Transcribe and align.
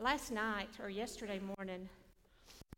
Last 0.00 0.30
night 0.30 0.68
or 0.80 0.88
yesterday 0.88 1.40
morning, 1.40 1.88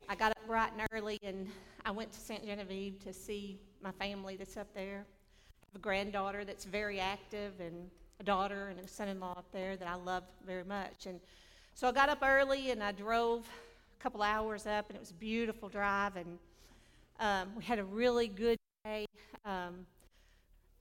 I 0.08 0.14
got 0.14 0.30
up 0.30 0.46
bright 0.46 0.72
and 0.72 0.88
early 0.90 1.18
and 1.22 1.48
I 1.84 1.90
went 1.90 2.10
to 2.12 2.18
St. 2.18 2.42
Genevieve 2.46 2.98
to 3.04 3.12
see 3.12 3.58
my 3.82 3.90
family 3.92 4.36
that's 4.36 4.56
up 4.56 4.68
there. 4.74 5.04
I 5.04 5.66
have 5.66 5.76
a 5.76 5.78
granddaughter 5.80 6.46
that's 6.46 6.64
very 6.64 6.98
active 6.98 7.52
and 7.60 7.90
a 8.20 8.22
daughter 8.22 8.68
and 8.68 8.80
a 8.80 8.88
son 8.88 9.08
in 9.08 9.20
law 9.20 9.32
up 9.32 9.44
there 9.52 9.76
that 9.76 9.86
I 9.86 9.96
love 9.96 10.22
very 10.46 10.64
much. 10.64 11.04
And 11.04 11.20
so 11.74 11.86
I 11.86 11.92
got 11.92 12.08
up 12.08 12.20
early 12.22 12.70
and 12.70 12.82
I 12.82 12.92
drove 12.92 13.46
a 13.98 14.02
couple 14.02 14.22
hours 14.22 14.66
up 14.66 14.88
and 14.88 14.96
it 14.96 15.00
was 15.00 15.10
a 15.10 15.20
beautiful 15.20 15.68
drive 15.68 16.16
and 16.16 16.38
um, 17.20 17.50
we 17.54 17.62
had 17.64 17.78
a 17.78 17.84
really 17.84 18.28
good 18.28 18.56
day. 18.86 19.04
Um, 19.44 19.84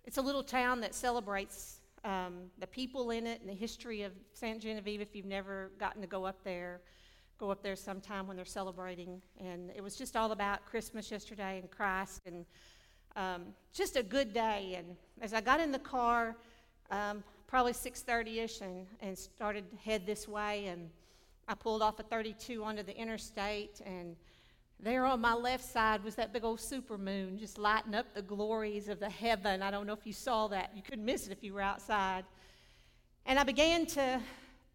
it's 0.06 0.18
a 0.18 0.22
little 0.22 0.44
town 0.44 0.80
that 0.80 0.96
celebrates 0.96 1.79
um, 2.04 2.50
the 2.60 2.68
people 2.68 3.12
in 3.12 3.28
it 3.28 3.42
and 3.42 3.50
the 3.50 3.54
history 3.54 4.04
of 4.04 4.14
St. 4.34 4.62
Genevieve. 4.62 5.02
If 5.02 5.16
you've 5.16 5.26
never 5.26 5.72
gotten 5.80 6.02
to 6.02 6.08
go 6.08 6.26
up 6.26 6.44
there, 6.44 6.82
go 7.38 7.52
up 7.52 7.64
there 7.64 7.76
sometime 7.76 8.28
when 8.28 8.36
they're 8.36 8.46
celebrating. 8.46 9.22
And 9.40 9.72
it 9.76 9.82
was 9.82 9.96
just 9.96 10.16
all 10.16 10.32
about 10.32 10.66
Christmas 10.66 11.12
yesterday 11.12 11.60
and 11.60 11.70
Christ, 11.70 12.22
and 12.26 12.46
um, 13.16 13.54
just 13.74 13.96
a 13.96 14.04
good 14.04 14.34
day. 14.34 14.76
And 14.78 14.96
as 15.22 15.34
I 15.34 15.42
got 15.42 15.60
in 15.60 15.72
the 15.72 15.80
car, 15.80 16.36
um, 16.92 17.24
probably 17.48 17.74
6:30ish, 17.74 18.62
and, 18.62 18.86
and 19.02 19.18
started 19.18 19.66
head 19.84 20.06
this 20.06 20.28
way, 20.28 20.68
and 20.68 20.90
I 21.48 21.56
pulled 21.56 21.82
off 21.82 22.00
a 22.00 22.04
32 22.04 22.64
onto 22.64 22.84
the 22.84 22.96
interstate 22.96 23.82
and 23.86 24.16
there 24.82 25.06
on 25.06 25.20
my 25.20 25.34
left 25.34 25.66
side 25.66 26.04
was 26.04 26.16
that 26.16 26.32
big 26.32 26.46
old 26.46 26.60
super 26.60 26.98
moon 26.98 27.38
just 27.38 27.58
lighting 27.58 27.94
up 27.94 28.14
the 28.14 28.22
glories 28.22 28.88
of 28.88 29.00
the 29.00 29.10
heaven. 29.10 29.62
I 29.62 29.72
don't 29.72 29.86
know 29.86 29.94
if 29.94 30.06
you 30.06 30.14
saw 30.14 30.48
that. 30.48 30.72
You 30.74 30.82
couldn't 30.82 31.04
miss 31.04 31.28
it 31.28 31.34
if 31.34 31.44
you 31.44 31.54
were 31.54 31.62
outside. 31.62 32.24
And 33.26 33.38
I 33.38 33.44
began 33.44 33.86
to 33.88 34.22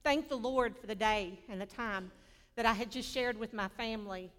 thank 0.02 0.28
the 0.28 0.36
Lord 0.36 0.76
for 0.76 0.86
the 0.86 0.94
day 0.94 1.40
and 1.48 1.58
the 1.58 1.66
time 1.66 2.10
that 2.56 2.66
I 2.66 2.74
had 2.74 2.90
just 2.90 3.10
shared 3.10 3.38
with 3.38 3.54
my 3.54 3.68
family. 3.68 4.30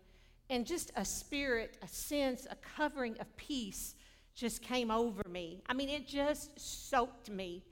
And 0.51 0.67
just 0.67 0.91
a 0.95 1.03
spirit, 1.03 1.77
a 1.81 1.87
sense, 1.87 2.45
a 2.49 2.55
covering 2.77 3.17
of 3.19 3.35
peace 3.35 3.95
just 4.35 4.61
came 4.61 4.91
over 4.91 5.23
me. 5.27 5.63
I 5.67 5.73
mean, 5.73 5.89
it 5.89 6.07
just 6.07 6.59
soaked 6.59 7.31
me. 7.31 7.63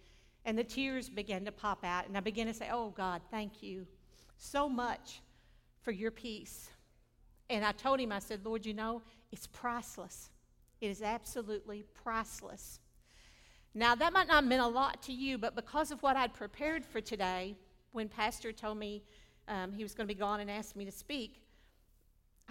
And 0.46 0.58
the 0.58 0.64
tears 0.64 1.09
began 1.09 1.46
to 1.46 1.52
pop 1.52 1.86
out. 1.86 2.08
And 2.08 2.18
I 2.18 2.22
began 2.22 2.48
to 2.48 2.53
say, 2.53 2.70
Oh, 2.72 2.90
God, 2.90 3.22
thank 3.30 3.62
you 3.62 3.86
so 4.38 4.68
much 4.68 5.22
for 5.84 5.92
your 5.92 6.09
peace. 6.09 6.70
And 7.50 7.64
I 7.66 7.72
told 7.72 8.00
him, 8.00 8.12
I 8.12 8.20
said, 8.20 8.46
Lord, 8.46 8.66
you 8.66 8.74
know, 8.74 9.02
it's 9.32 9.48
priceless. 9.48 10.30
It 10.82 10.88
is 10.88 11.02
absolutely 11.02 11.84
priceless. 12.04 12.80
Now, 13.74 13.96
that 13.96 14.14
might 14.14 14.28
not 14.28 14.46
mean 14.46 14.60
a 14.60 14.68
lot 14.68 15.02
to 15.04 15.14
you, 15.14 15.38
but 15.38 15.56
because 15.56 15.92
of 15.92 16.02
what 16.04 16.16
I'd 16.16 16.34
prepared 16.34 16.86
for 16.86 17.02
today, 17.02 17.56
when 17.92 18.08
Pastor 18.08 18.52
told 18.52 18.78
me 18.78 19.04
um, 19.48 19.74
he 19.74 19.84
was 19.84 19.94
going 19.94 20.08
to 20.08 20.14
be 20.14 20.20
gone 20.20 20.40
and 20.40 20.50
asked 20.50 20.76
me 20.76 20.86
to 20.86 20.92
speak, 20.92 21.42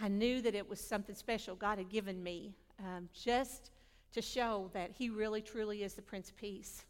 I 0.01 0.09
knew 0.09 0.41
that 0.43 0.55
it 0.55 0.69
was 0.69 0.81
something 0.81 1.15
special 1.15 1.55
God 1.55 1.79
had 1.79 1.89
given 1.89 2.23
me 2.23 2.55
um, 2.81 3.09
just 3.13 3.71
to 4.13 4.23
show 4.23 4.71
that 4.73 4.91
He 4.93 5.11
really, 5.11 5.43
truly 5.43 5.83
is 5.83 5.95
the 5.95 6.03
Prince 6.03 6.31
of 6.31 6.37
Peace. 6.37 6.85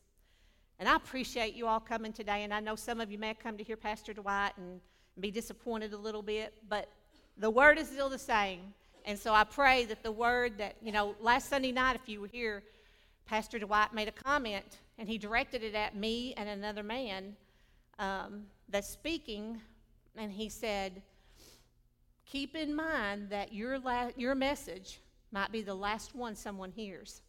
And 0.79 0.89
I 0.89 0.97
appreciate 0.97 1.55
you 1.55 1.67
all 1.67 1.81
coming 1.81 2.13
today, 2.13 2.43
and 2.43 2.53
I 2.53 2.61
know 2.61 2.75
some 2.75 3.01
of 3.01 3.11
you 3.11 3.19
may 3.19 3.29
have 3.29 3.39
come 3.39 3.57
to 3.57 3.65
hear 3.65 3.77
Pastor 3.77 4.13
Dwight 4.13 4.53
and 4.57 4.81
be 5.21 5.31
disappointed 5.31 5.93
a 5.93 5.99
little 5.99 6.23
bit, 6.23 6.55
but 6.69 6.89
the 7.37 7.51
word 7.51 7.79
is 7.79 7.89
still 7.89 8.09
the 8.09 8.19
same. 8.19 8.61
And 9.05 9.19
so 9.19 9.33
I 9.35 9.45
pray 9.45 9.85
that 9.87 10.03
the 10.03 10.13
word 10.13 10.59
that, 10.59 10.77
you 10.83 10.93
know, 10.93 11.15
last 11.21 11.49
Sunday 11.49 11.73
night, 11.73 11.97
if 11.97 12.09
you 12.09 12.21
were 12.21 12.29
here, 12.29 12.63
Pastor 13.27 13.59
Dwight 13.59 13.93
made 13.93 14.09
a 14.09 14.13
comment 14.13 14.79
and 14.99 15.09
he 15.09 15.19
directed 15.19 15.63
it 15.63 15.75
at 15.75 15.97
me 15.97 16.35
and 16.37 16.49
another 16.49 16.83
man 16.83 17.37
um, 17.99 18.45
that's 18.69 18.89
speaking. 18.89 19.61
And 20.17 20.31
he 20.31 20.49
said, 20.49 21.03
Keep 22.27 22.55
in 22.55 22.75
mind 22.75 23.29
that 23.31 23.53
your, 23.53 23.79
la- 23.79 24.11
your 24.17 24.35
message 24.35 25.01
might 25.33 25.53
be 25.53 25.63
the 25.63 25.75
last 25.75 26.15
one 26.15 26.35
someone 26.35 26.71
hears. 26.71 27.23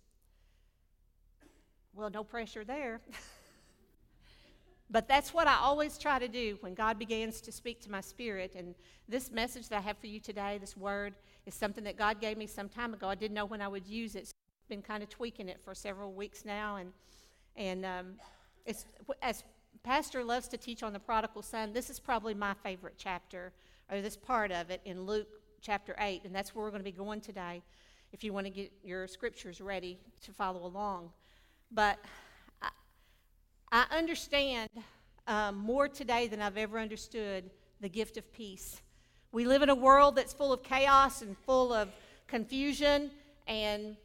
Well, 1.94 2.10
no 2.10 2.24
pressure 2.24 2.64
there. 2.64 3.02
But 4.90 5.08
that's 5.08 5.34
what 5.34 5.48
I 5.48 5.56
always 5.56 5.98
try 5.98 6.20
to 6.20 6.28
do 6.28 6.58
when 6.62 6.74
God 6.74 7.00
begins 7.00 7.42
to 7.42 7.52
speak 7.52 7.82
to 7.82 7.92
my 7.92 8.02
spirit. 8.02 8.54
And 8.56 8.76
this 9.08 9.32
message 9.32 9.70
that 9.70 9.78
I 9.78 9.82
have 9.82 9.98
for 9.98 10.08
you 10.08 10.20
today, 10.20 10.58
this 10.60 10.78
word, 10.78 11.16
is 11.46 11.56
something 11.56 11.84
that 11.86 11.98
God 11.98 12.20
gave 12.20 12.38
me 12.38 12.48
some 12.48 12.70
time 12.70 12.94
ago. 12.94 13.08
I 13.08 13.16
didn't 13.16 13.34
know 13.34 13.46
when 13.46 13.62
I 13.62 13.68
would 13.68 13.88
use 13.88 14.16
it. 14.16 14.28
So 14.28 14.34
I've 14.66 14.70
been 14.70 14.82
kind 14.82 15.02
of 15.02 15.10
tweaking 15.10 15.50
it 15.50 15.60
for 15.64 15.74
several 15.74 16.14
weeks 16.14 16.46
now. 16.46 16.76
And, 16.76 16.92
and 17.56 17.86
um, 17.86 18.14
it's, 18.66 18.86
as 19.22 19.44
Pastor 19.84 20.24
loves 20.24 20.48
to 20.50 20.58
teach 20.58 20.84
on 20.84 20.94
the 20.94 21.00
prodigal 21.00 21.42
son, 21.42 21.74
this 21.74 21.90
is 21.90 22.00
probably 22.00 22.34
my 22.34 22.54
favorite 22.54 22.96
chapter, 22.98 23.52
or 23.92 24.02
this 24.02 24.16
part 24.16 24.52
of 24.52 24.70
it 24.70 24.82
in 24.86 25.06
Luke 25.06 25.28
chapter 25.62 25.96
8. 25.98 26.22
And 26.26 26.36
that's 26.36 26.54
where 26.54 26.64
we're 26.64 26.72
going 26.72 26.82
to 26.82 26.92
be 26.92 26.92
going 26.92 27.22
today 27.22 27.64
if 28.12 28.24
you 28.24 28.32
want 28.32 28.46
to 28.46 28.52
get 28.52 28.72
your 28.84 29.08
scriptures 29.08 29.60
ready 29.60 29.98
to 30.22 30.32
follow 30.32 30.66
along. 30.66 31.10
But 31.72 31.98
I 33.76 33.88
understand 33.90 34.70
um, 35.26 35.56
more 35.58 35.88
today 35.88 36.28
than 36.28 36.44
I've 36.44 36.58
ever 36.58 36.78
understood 36.78 37.50
the 37.82 37.90
gift 37.90 38.18
of 38.18 38.32
peace. 38.32 38.80
We 39.32 39.46
live 39.46 39.64
in 39.64 39.70
a 39.70 39.76
world 39.76 40.16
that's 40.16 40.32
full 40.32 40.54
of 40.54 40.62
chaos 40.62 41.24
and 41.24 41.36
full 41.36 41.74
of 41.74 41.90
confusion, 42.28 43.10
and 43.48 43.96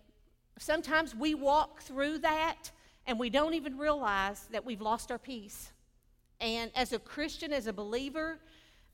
sometimes 0.59 1.15
we 1.15 1.34
walk 1.34 1.83
through 1.83 2.21
that 2.21 2.71
and 3.07 3.19
we 3.19 3.28
don't 3.28 3.53
even 3.53 3.77
realize 3.77 4.49
that 4.53 4.65
we've 4.65 4.81
lost 4.81 5.12
our 5.12 5.19
peace. 5.19 5.71
And 6.41 6.71
as 6.75 6.95
a 6.95 6.99
Christian, 6.99 7.53
as 7.53 7.67
a 7.67 7.73
believer, 7.75 8.39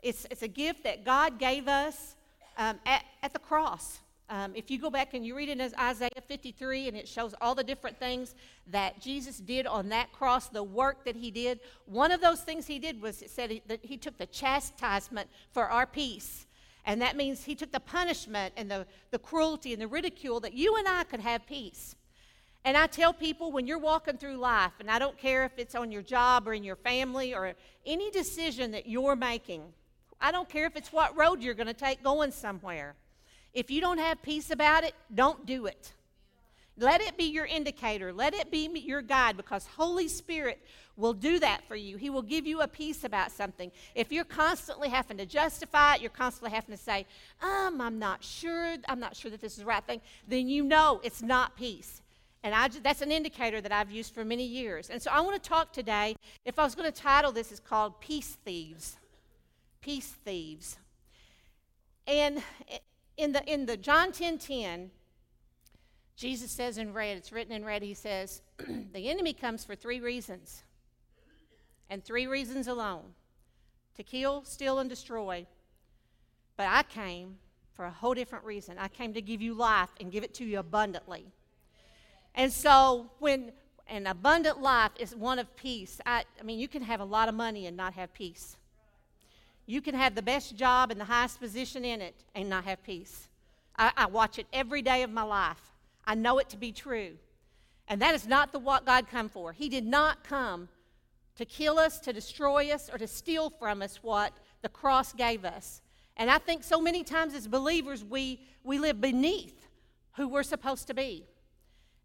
it's, 0.02 0.26
it's 0.28 0.42
a 0.42 0.48
gift 0.48 0.82
that 0.82 1.04
God 1.04 1.38
gave 1.38 1.68
us 1.68 2.16
um, 2.58 2.80
at, 2.84 3.04
at 3.22 3.32
the 3.32 3.38
cross. 3.38 4.00
Um, 4.30 4.52
if 4.54 4.70
you 4.70 4.78
go 4.78 4.88
back 4.88 5.12
and 5.12 5.24
you 5.24 5.36
read 5.36 5.50
it 5.50 5.60
as 5.60 5.74
Isaiah 5.74 6.10
53, 6.26 6.88
and 6.88 6.96
it 6.96 7.06
shows 7.06 7.34
all 7.40 7.54
the 7.54 7.62
different 7.62 7.98
things 7.98 8.34
that 8.68 9.00
Jesus 9.00 9.38
did 9.38 9.66
on 9.66 9.90
that 9.90 10.12
cross, 10.12 10.48
the 10.48 10.62
work 10.62 11.04
that 11.04 11.16
he 11.16 11.30
did, 11.30 11.60
one 11.84 12.10
of 12.10 12.22
those 12.22 12.40
things 12.40 12.66
he 12.66 12.78
did 12.78 13.02
was 13.02 13.20
it 13.20 13.30
said 13.30 13.60
that 13.66 13.84
he 13.84 13.98
took 13.98 14.16
the 14.16 14.26
chastisement 14.26 15.28
for 15.52 15.68
our 15.68 15.86
peace. 15.86 16.46
And 16.86 17.00
that 17.02 17.16
means 17.16 17.44
he 17.44 17.54
took 17.54 17.72
the 17.72 17.80
punishment 17.80 18.54
and 18.56 18.70
the, 18.70 18.86
the 19.10 19.18
cruelty 19.18 19.72
and 19.72 19.80
the 19.80 19.88
ridicule 19.88 20.40
that 20.40 20.54
you 20.54 20.76
and 20.76 20.88
I 20.88 21.04
could 21.04 21.20
have 21.20 21.46
peace. 21.46 21.94
And 22.64 22.78
I 22.78 22.86
tell 22.86 23.12
people 23.12 23.52
when 23.52 23.66
you're 23.66 23.78
walking 23.78 24.16
through 24.16 24.36
life, 24.36 24.72
and 24.80 24.90
I 24.90 24.98
don't 24.98 25.18
care 25.18 25.44
if 25.44 25.52
it's 25.58 25.74
on 25.74 25.92
your 25.92 26.00
job 26.00 26.48
or 26.48 26.54
in 26.54 26.64
your 26.64 26.76
family 26.76 27.34
or 27.34 27.52
any 27.84 28.10
decision 28.10 28.70
that 28.70 28.86
you're 28.86 29.16
making, 29.16 29.62
I 30.18 30.32
don't 30.32 30.48
care 30.48 30.66
if 30.66 30.76
it's 30.76 30.90
what 30.90 31.16
road 31.16 31.42
you're 31.42 31.54
going 31.54 31.66
to 31.66 31.74
take 31.74 32.02
going 32.02 32.32
somewhere. 32.32 32.94
If 33.54 33.70
you 33.70 33.80
don't 33.80 33.98
have 33.98 34.20
peace 34.20 34.50
about 34.50 34.84
it, 34.84 34.94
don't 35.14 35.46
do 35.46 35.66
it. 35.66 35.92
Let 36.76 37.00
it 37.00 37.16
be 37.16 37.24
your 37.24 37.46
indicator. 37.46 38.12
Let 38.12 38.34
it 38.34 38.50
be 38.50 38.68
your 38.84 39.00
guide 39.00 39.36
because 39.36 39.64
Holy 39.76 40.08
Spirit 40.08 40.60
will 40.96 41.12
do 41.12 41.38
that 41.38 41.62
for 41.68 41.76
you. 41.76 41.96
He 41.96 42.10
will 42.10 42.22
give 42.22 42.46
you 42.46 42.62
a 42.62 42.68
peace 42.68 43.04
about 43.04 43.30
something. 43.30 43.70
If 43.94 44.10
you're 44.10 44.24
constantly 44.24 44.88
having 44.88 45.16
to 45.18 45.26
justify 45.26 45.94
it, 45.94 46.00
you're 46.00 46.10
constantly 46.10 46.50
having 46.50 46.76
to 46.76 46.82
say, 46.82 47.06
um, 47.42 47.80
I'm 47.80 47.98
not 48.00 48.24
sure, 48.24 48.74
I'm 48.88 48.98
not 48.98 49.14
sure 49.14 49.30
that 49.30 49.40
this 49.40 49.52
is 49.52 49.58
the 49.58 49.66
right 49.66 49.84
thing, 49.84 50.00
then 50.26 50.48
you 50.48 50.64
know 50.64 51.00
it's 51.04 51.22
not 51.22 51.56
peace. 51.56 52.02
And 52.42 52.54
I, 52.54 52.68
that's 52.68 53.00
an 53.00 53.10
indicator 53.10 53.60
that 53.60 53.72
I've 53.72 53.90
used 53.90 54.12
for 54.12 54.24
many 54.24 54.44
years. 54.44 54.90
And 54.90 55.00
so 55.00 55.10
I 55.10 55.20
want 55.20 55.42
to 55.42 55.48
talk 55.48 55.72
today. 55.72 56.16
If 56.44 56.58
I 56.58 56.64
was 56.64 56.74
going 56.74 56.90
to 56.90 56.96
title 56.96 57.32
this, 57.32 57.50
it's 57.50 57.60
called 57.60 58.00
Peace 58.00 58.36
Thieves. 58.44 58.96
Peace 59.80 60.08
Thieves. 60.24 60.76
And 62.06 62.42
in 63.16 63.32
the 63.32 63.44
in 63.44 63.66
the 63.66 63.76
John 63.76 64.12
10 64.12 64.38
10, 64.38 64.90
Jesus 66.16 66.50
says 66.50 66.78
in 66.78 66.92
red, 66.92 67.16
it's 67.16 67.32
written 67.32 67.52
in 67.52 67.64
red, 67.64 67.82
he 67.82 67.94
says, 67.94 68.42
the 68.58 69.08
enemy 69.08 69.32
comes 69.32 69.64
for 69.64 69.74
three 69.74 70.00
reasons, 70.00 70.62
and 71.90 72.04
three 72.04 72.26
reasons 72.26 72.68
alone 72.68 73.14
to 73.96 74.02
kill, 74.02 74.44
steal, 74.44 74.78
and 74.78 74.90
destroy. 74.90 75.46
But 76.56 76.66
I 76.68 76.82
came 76.82 77.36
for 77.74 77.84
a 77.84 77.90
whole 77.90 78.14
different 78.14 78.44
reason. 78.44 78.76
I 78.78 78.88
came 78.88 79.12
to 79.14 79.22
give 79.22 79.42
you 79.42 79.54
life 79.54 79.88
and 80.00 80.10
give 80.12 80.24
it 80.24 80.34
to 80.34 80.44
you 80.44 80.58
abundantly. 80.58 81.26
And 82.34 82.52
so, 82.52 83.10
when 83.18 83.52
an 83.88 84.06
abundant 84.06 84.60
life 84.60 84.92
is 84.98 85.14
one 85.14 85.38
of 85.38 85.54
peace, 85.56 86.00
I, 86.06 86.24
I 86.40 86.42
mean, 86.42 86.58
you 86.58 86.68
can 86.68 86.82
have 86.82 87.00
a 87.00 87.04
lot 87.04 87.28
of 87.28 87.34
money 87.34 87.66
and 87.66 87.76
not 87.76 87.94
have 87.94 88.12
peace. 88.14 88.56
You 89.66 89.80
can 89.80 89.94
have 89.94 90.14
the 90.14 90.22
best 90.22 90.56
job 90.56 90.90
and 90.90 91.00
the 91.00 91.04
highest 91.06 91.40
position 91.40 91.84
in 91.84 92.00
it 92.00 92.14
and 92.34 92.48
not 92.48 92.64
have 92.64 92.82
peace. 92.82 93.28
I, 93.76 93.92
I 93.96 94.06
watch 94.06 94.38
it 94.38 94.46
every 94.52 94.82
day 94.82 95.02
of 95.02 95.10
my 95.10 95.22
life. 95.22 95.72
I 96.04 96.14
know 96.14 96.38
it 96.38 96.48
to 96.50 96.56
be 96.56 96.72
true. 96.72 97.12
And 97.88 98.00
that 98.02 98.14
is 98.14 98.26
not 98.26 98.52
the 98.52 98.58
what 98.58 98.86
God 98.86 99.08
come 99.10 99.28
for. 99.28 99.52
He 99.52 99.68
did 99.68 99.86
not 99.86 100.24
come 100.24 100.68
to 101.36 101.44
kill 101.44 101.78
us, 101.78 101.98
to 102.00 102.12
destroy 102.12 102.70
us, 102.70 102.88
or 102.92 102.98
to 102.98 103.06
steal 103.06 103.50
from 103.50 103.82
us 103.82 103.98
what 104.02 104.32
the 104.62 104.68
cross 104.68 105.12
gave 105.12 105.44
us. 105.44 105.82
And 106.16 106.30
I 106.30 106.38
think 106.38 106.62
so 106.62 106.80
many 106.80 107.02
times 107.02 107.34
as 107.34 107.48
believers, 107.48 108.04
we, 108.04 108.40
we 108.62 108.78
live 108.78 109.00
beneath 109.00 109.66
who 110.12 110.28
we're 110.28 110.44
supposed 110.44 110.86
to 110.86 110.94
be. 110.94 111.26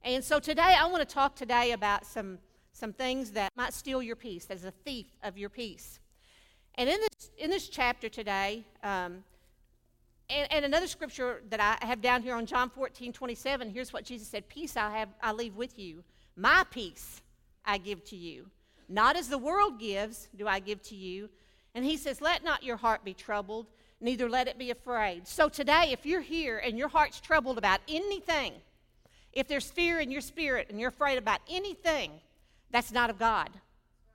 And 0.01 0.23
so 0.23 0.39
today, 0.39 0.75
I 0.79 0.87
want 0.87 1.07
to 1.07 1.13
talk 1.13 1.35
today 1.35 1.73
about 1.73 2.05
some, 2.05 2.39
some 2.73 2.93
things 2.93 3.31
that 3.31 3.51
might 3.55 3.73
steal 3.73 4.01
your 4.01 4.15
peace, 4.15 4.47
as 4.49 4.63
a 4.63 4.71
thief 4.71 5.07
of 5.21 5.37
your 5.37 5.49
peace. 5.49 5.99
And 6.79 6.87
in 6.87 6.97
this, 6.97 7.31
in 7.37 7.49
this 7.49 7.67
chapter 7.67 8.07
today, 8.07 8.63
um, 8.83 9.25
and, 10.29 10.49
and, 10.49 10.63
another 10.63 10.87
scripture 10.87 11.41
that 11.49 11.59
I 11.59 11.85
have 11.85 12.01
down 12.01 12.21
here 12.21 12.35
on 12.35 12.45
John 12.45 12.69
14, 12.69 13.11
27, 13.11 13.69
here's 13.69 13.91
what 13.91 14.05
Jesus 14.05 14.29
said 14.29 14.47
Peace 14.47 14.77
I, 14.77 14.89
have, 14.97 15.09
I 15.21 15.33
leave 15.33 15.57
with 15.57 15.77
you. 15.77 16.05
My 16.37 16.63
peace 16.71 17.21
I 17.65 17.79
give 17.79 18.05
to 18.05 18.15
you. 18.15 18.45
Not 18.87 19.17
as 19.17 19.27
the 19.27 19.37
world 19.37 19.77
gives, 19.77 20.29
do 20.37 20.47
I 20.47 20.59
give 20.59 20.81
to 20.83 20.95
you. 20.95 21.27
And 21.75 21.83
he 21.83 21.97
says, 21.97 22.21
Let 22.21 22.45
not 22.45 22.63
your 22.63 22.77
heart 22.77 23.03
be 23.03 23.13
troubled, 23.13 23.65
neither 23.99 24.29
let 24.29 24.47
it 24.47 24.57
be 24.57 24.71
afraid. 24.71 25.27
So 25.27 25.49
today, 25.49 25.89
if 25.91 26.05
you're 26.05 26.21
here 26.21 26.59
and 26.59 26.77
your 26.77 26.87
heart's 26.87 27.19
troubled 27.19 27.57
about 27.57 27.81
anything, 27.89 28.53
if 29.33 29.49
there's 29.49 29.69
fear 29.69 29.99
in 29.99 30.11
your 30.11 30.21
spirit 30.21 30.67
and 30.69 30.79
you're 30.79 30.87
afraid 30.87 31.17
about 31.17 31.41
anything, 31.49 32.09
that's 32.71 32.93
not 32.93 33.09
of 33.09 33.19
God. 33.19 33.49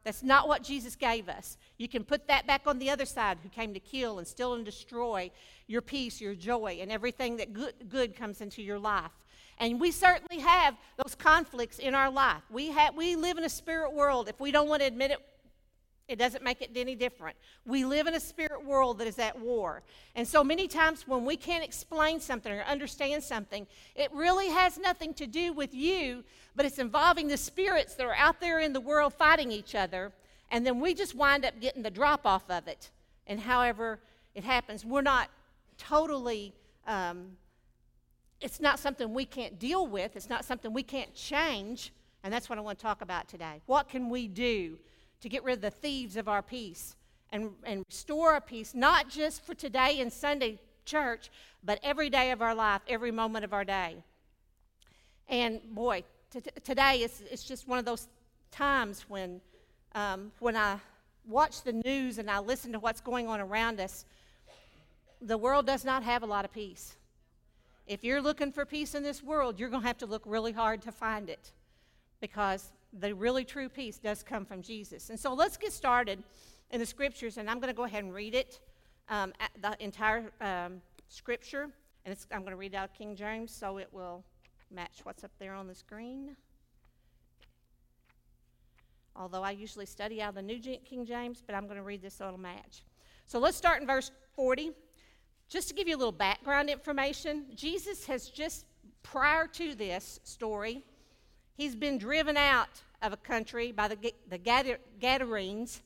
That's 0.05 0.23
not 0.23 0.49
what 0.49 0.63
Jesus 0.63 0.97
gave 0.97 1.29
us. 1.29 1.57
You 1.79 1.89
can 1.89 2.05
put 2.05 2.29
that 2.29 2.47
back 2.47 2.63
on 2.67 2.79
the 2.79 2.91
other 2.91 3.07
side, 3.07 3.39
who 3.43 3.49
came 3.49 3.73
to 3.75 3.81
kill 3.81 4.19
and 4.19 4.27
steal 4.27 4.55
and 4.55 4.65
destroy 4.65 5.31
your 5.67 5.81
peace, 5.81 6.21
your 6.21 6.35
joy, 6.35 6.79
and 6.81 6.93
everything 6.93 7.39
that 7.39 7.55
good, 7.55 7.73
good 7.89 8.15
comes 8.15 8.41
into 8.41 8.63
your 8.63 8.79
life. 8.79 9.13
And 9.59 9.81
we 9.81 9.91
certainly 9.91 10.43
have 10.43 10.77
those 11.03 11.15
conflicts 11.15 11.79
in 11.79 11.95
our 11.95 12.11
life. 12.11 12.43
We, 12.51 12.69
have, 12.69 12.95
we 12.95 13.17
live 13.17 13.39
in 13.39 13.45
a 13.45 13.49
spirit 13.49 13.93
world. 13.93 14.29
If 14.29 14.41
we 14.41 14.51
don't 14.51 14.69
want 14.69 14.83
to 14.83 14.89
admit 14.89 15.13
it, 15.13 15.19
it 16.07 16.17
doesn't 16.19 16.45
make 16.45 16.61
it 16.61 16.71
any 16.77 16.95
different. 16.95 17.37
We 17.65 17.85
live 17.85 18.07
in 18.07 18.15
a 18.15 18.21
spirit 18.21 18.65
world 18.65 18.99
that 18.99 19.07
is 19.07 19.19
at 19.19 19.39
war. 19.39 19.83
And 20.15 20.29
so 20.29 20.45
many 20.45 20.69
times 20.69 21.09
when 21.09 21.25
we 21.25 21.37
can't 21.37 21.65
explain 21.65 22.21
something 22.21 22.53
or 22.53 22.63
understand 22.63 23.23
something, 23.23 23.67
it 23.95 24.13
really 24.13 24.49
has 24.49 24.79
nothing 24.79 25.15
to 25.15 25.27
do 25.27 25.53
with 25.53 25.75
you, 25.75 26.23
but 26.55 26.67
it's 26.67 26.79
involving 26.79 27.29
the 27.29 27.39
spirits 27.39 27.95
that 27.95 28.05
are 28.05 28.15
out 28.15 28.39
there 28.39 28.61
in 28.61 28.75
the 28.75 28.81
world 28.81 29.15
fighting 29.15 29.51
each 29.51 29.75
other. 29.75 30.13
And 30.51 30.67
then 30.67 30.79
we 30.79 30.93
just 30.93 31.15
wind 31.15 31.45
up 31.45 31.59
getting 31.59 31.83
the 31.83 31.91
drop 31.91 32.27
off 32.27 32.51
of 32.51 32.69
it. 32.69 32.91
And 33.27 33.41
however 33.41 33.99
it 34.35 34.45
happens, 34.45 34.85
we're 34.85 35.01
not 35.01 35.31
totally, 35.79 36.53
um, 36.87 37.31
it's 38.43 38.61
not 38.61 38.79
something 38.79 39.15
we 39.15 39.25
can't 39.25 39.59
deal 39.59 39.87
with, 39.87 40.17
it's 40.17 40.29
not 40.29 40.45
something 40.45 40.71
we 40.73 40.83
can't 40.83 41.15
change. 41.15 41.93
And 42.23 42.33
that's 42.33 42.51
what 42.51 42.59
I 42.59 42.63
want 42.63 42.79
to 42.79 42.83
talk 42.83 43.01
about 43.01 43.27
today. 43.27 43.63
What 43.67 43.89
can 43.89 44.11
we 44.11 44.29
do? 44.29 44.79
To 45.25 45.29
get 45.31 45.43
rid 45.43 45.55
of 45.55 45.63
the 45.63 45.71
thieves 45.71 46.19
of 46.19 46.29
our 46.29 46.43
peace 46.43 46.97
and, 47.33 47.51
and 47.65 47.83
restore 47.89 48.33
our 48.33 48.43
peace, 48.43 48.75
not 48.75 49.09
just 49.09 49.43
for 49.43 49.55
today 49.55 50.01
and 50.01 50.13
Sunday 50.13 50.59
church, 50.85 51.31
but 51.65 51.81
every 51.83 52.11
day 52.11 52.31
of 52.31 52.43
our 52.43 52.55
life, 52.55 52.83
every 52.87 53.11
moment 53.11 53.43
of 53.43 53.55
our 53.55 53.65
day. 53.65 53.97
And 55.27 55.63
boy, 55.75 56.05
t- 56.31 56.43
today 56.63 56.97
it's, 56.97 57.23
it's 57.31 57.43
just 57.43 57.67
one 57.67 57.79
of 57.79 57.87
those 57.87 58.07
times 58.51 59.07
when, 59.09 59.41
um, 59.95 60.31
when 60.41 60.57
I 60.57 60.77
watch 61.27 61.63
the 61.63 61.73
news 61.73 62.19
and 62.19 62.31
I 62.31 62.41
listen 62.41 62.71
to 62.73 62.79
what's 62.79 63.01
going 63.01 63.27
on 63.27 63.41
around 63.41 63.81
us, 63.81 64.05
the 65.23 65.39
world 65.39 65.65
does 65.67 65.87
not 65.87 66.03
have 66.03 66.23
a 66.23 66.27
lot 66.27 66.45
of 66.45 66.53
peace. 66.53 66.97
If 67.87 68.05
you're 68.05 68.21
looking 68.21 68.53
for 68.53 68.67
peace 68.67 68.95
in 68.95 69.03
this 69.03 69.23
world, 69.23 69.59
you're 69.59 69.71
going 69.71 69.81
to 69.81 69.89
have 69.89 69.99
to 69.99 70.07
look 70.07 70.25
really 70.27 70.53
hard 70.53 70.83
to 70.83 70.93
find 70.93 71.31
it 71.31 71.53
because 72.21 72.73
the 73.01 73.15
really 73.15 73.45
true 73.45 73.69
peace 73.69 73.99
does 73.99 74.23
come 74.23 74.45
from 74.45 74.63
Jesus. 74.63 75.11
And 75.11 75.19
so 75.19 75.35
let's 75.35 75.57
get 75.57 75.73
started 75.73 76.23
in 76.71 76.81
the 76.81 76.87
scriptures, 76.87 77.39
and 77.39 77.51
I'm 77.51 77.59
going 77.59 77.73
to 77.73 77.77
go 77.77 77.85
ahead 77.85 78.05
and 78.05 78.15
read 78.15 78.35
it, 78.35 78.61
um, 79.09 79.33
the 79.61 79.77
entire 79.83 80.31
um, 80.41 80.81
scripture. 81.09 81.69
And 82.05 82.17
I'm 82.33 82.41
going 82.41 82.53
to 82.53 82.57
read 82.57 82.75
out 82.75 82.95
King 82.95 83.17
James 83.17 83.53
so 83.53 83.79
it 83.79 83.89
will 83.93 84.25
match 84.71 85.01
what's 85.05 85.25
up 85.25 85.31
there 85.39 85.55
on 85.55 85.67
the 85.67 85.75
screen. 85.75 86.37
Although 89.17 89.43
I 89.43 89.53
usually 89.53 89.87
study 89.87 90.21
out 90.21 90.31
of 90.31 90.35
the 90.35 90.43
New 90.43 90.59
King 90.59 91.07
James, 91.07 91.43
but 91.45 91.55
I'm 91.55 91.65
going 91.65 91.77
to 91.77 91.83
read 91.83 92.03
this 92.03 92.15
so 92.15 92.27
it'll 92.27 92.39
match. 92.39 92.83
So 93.27 93.39
let's 93.39 93.57
start 93.57 93.81
in 93.81 93.87
verse 93.87 94.11
40. 94.35 94.73
Just 95.49 95.69
to 95.69 95.75
give 95.75 95.87
you 95.87 95.97
a 95.97 95.99
little 95.99 96.13
background 96.13 96.69
information, 96.69 97.47
Jesus 97.55 98.05
has 98.07 98.29
just, 98.29 98.67
prior 99.03 99.47
to 99.47 99.75
this 99.75 100.19
story, 100.25 100.83
He's 101.57 101.77
been 101.77 101.99
driven 101.99 102.37
out 102.37 102.83
of 103.01 103.13
a 103.13 103.17
country 103.17 103.71
by 103.71 103.89
the, 103.89 104.13
the 104.29 104.39
Gadarenes. 105.01 105.83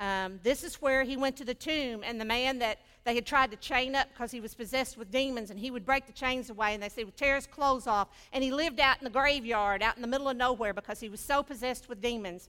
Um, 0.00 0.40
this 0.42 0.64
is 0.64 0.76
where 0.76 1.04
he 1.04 1.16
went 1.16 1.36
to 1.36 1.44
the 1.44 1.54
tomb, 1.54 2.02
and 2.04 2.20
the 2.20 2.24
man 2.24 2.58
that 2.60 2.78
they 3.04 3.14
had 3.14 3.26
tried 3.26 3.50
to 3.50 3.56
chain 3.58 3.94
up 3.94 4.08
because 4.12 4.30
he 4.30 4.40
was 4.40 4.54
possessed 4.54 4.96
with 4.96 5.10
demons, 5.10 5.50
and 5.50 5.60
he 5.60 5.70
would 5.70 5.84
break 5.84 6.06
the 6.06 6.12
chains 6.12 6.48
away, 6.48 6.72
and 6.72 6.82
they 6.82 6.88
said, 6.88 7.04
would 7.04 7.16
tear 7.16 7.34
his 7.36 7.46
clothes 7.46 7.86
off. 7.86 8.08
And 8.32 8.42
he 8.42 8.50
lived 8.50 8.80
out 8.80 8.96
in 8.98 9.04
the 9.04 9.10
graveyard, 9.10 9.82
out 9.82 9.96
in 9.96 10.02
the 10.02 10.08
middle 10.08 10.28
of 10.28 10.36
nowhere, 10.36 10.72
because 10.72 11.00
he 11.00 11.10
was 11.10 11.20
so 11.20 11.42
possessed 11.42 11.88
with 11.88 12.00
demons. 12.00 12.48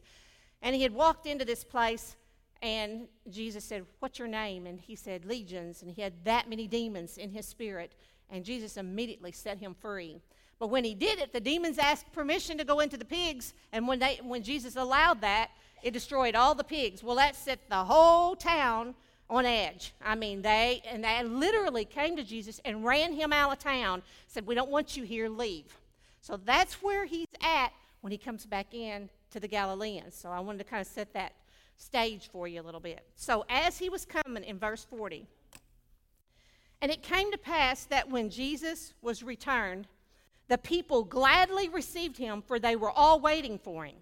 And 0.61 0.75
he 0.75 0.81
had 0.81 0.93
walked 0.93 1.27
into 1.27 1.43
this 1.43 1.63
place, 1.63 2.15
and 2.61 3.07
Jesus 3.29 3.65
said, 3.65 3.85
What's 3.99 4.17
your 4.17 4.29
name? 4.29 4.65
And 4.65 4.79
he 4.79 4.95
said, 4.95 5.25
Legions. 5.25 5.81
And 5.81 5.91
he 5.91 6.01
had 6.01 6.13
that 6.23 6.49
many 6.49 6.67
demons 6.67 7.17
in 7.17 7.31
his 7.31 7.45
spirit. 7.45 7.93
And 8.29 8.45
Jesus 8.45 8.77
immediately 8.77 9.31
set 9.31 9.59
him 9.59 9.75
free. 9.75 10.21
But 10.59 10.67
when 10.67 10.83
he 10.83 10.93
did 10.93 11.19
it, 11.19 11.33
the 11.33 11.39
demons 11.39 11.77
asked 11.77 12.11
permission 12.13 12.57
to 12.57 12.63
go 12.63 12.79
into 12.79 12.97
the 12.97 13.05
pigs, 13.05 13.53
and 13.73 13.87
when, 13.87 13.99
they, 13.99 14.19
when 14.23 14.41
Jesus 14.41 14.75
allowed 14.75 15.21
that, 15.21 15.49
it 15.83 15.91
destroyed 15.91 16.35
all 16.35 16.55
the 16.55 16.63
pigs. 16.63 17.03
Well, 17.03 17.17
that 17.17 17.35
set 17.35 17.69
the 17.69 17.83
whole 17.83 18.35
town 18.35 18.95
on 19.29 19.45
edge. 19.45 19.93
I 20.03 20.15
mean, 20.15 20.41
they 20.41 20.81
and 20.89 21.03
they 21.03 21.23
literally 21.23 21.85
came 21.85 22.15
to 22.15 22.23
Jesus 22.23 22.59
and 22.63 22.85
ran 22.85 23.13
him 23.13 23.33
out 23.33 23.51
of 23.51 23.59
town, 23.59 24.03
said, 24.27 24.45
"We 24.45 24.55
don't 24.55 24.69
want 24.69 24.95
you 24.95 25.03
here, 25.03 25.29
leave." 25.29 25.77
So 26.21 26.37
that's 26.37 26.81
where 26.81 27.05
he's 27.05 27.27
at 27.41 27.71
when 28.01 28.11
he 28.11 28.17
comes 28.17 28.45
back 28.45 28.73
in 28.73 29.09
to 29.31 29.39
the 29.39 29.47
Galileans. 29.47 30.15
So 30.15 30.29
I 30.29 30.39
wanted 30.39 30.59
to 30.59 30.63
kind 30.63 30.81
of 30.81 30.87
set 30.87 31.13
that 31.13 31.33
stage 31.77 32.29
for 32.31 32.47
you 32.47 32.61
a 32.61 32.63
little 32.63 32.79
bit. 32.79 33.05
So 33.15 33.45
as 33.49 33.77
he 33.77 33.89
was 33.89 34.05
coming 34.05 34.43
in 34.43 34.57
verse 34.57 34.85
40, 34.85 35.27
and 36.81 36.91
it 36.91 37.01
came 37.03 37.31
to 37.31 37.37
pass 37.37 37.85
that 37.85 38.09
when 38.09 38.29
Jesus 38.29 38.93
was 39.01 39.23
returned, 39.23 39.87
the 40.47 40.57
people 40.57 41.03
gladly 41.03 41.69
received 41.69 42.17
him, 42.17 42.41
for 42.41 42.59
they 42.59 42.75
were 42.75 42.91
all 42.91 43.19
waiting 43.19 43.57
for 43.57 43.85
him. 43.85 43.95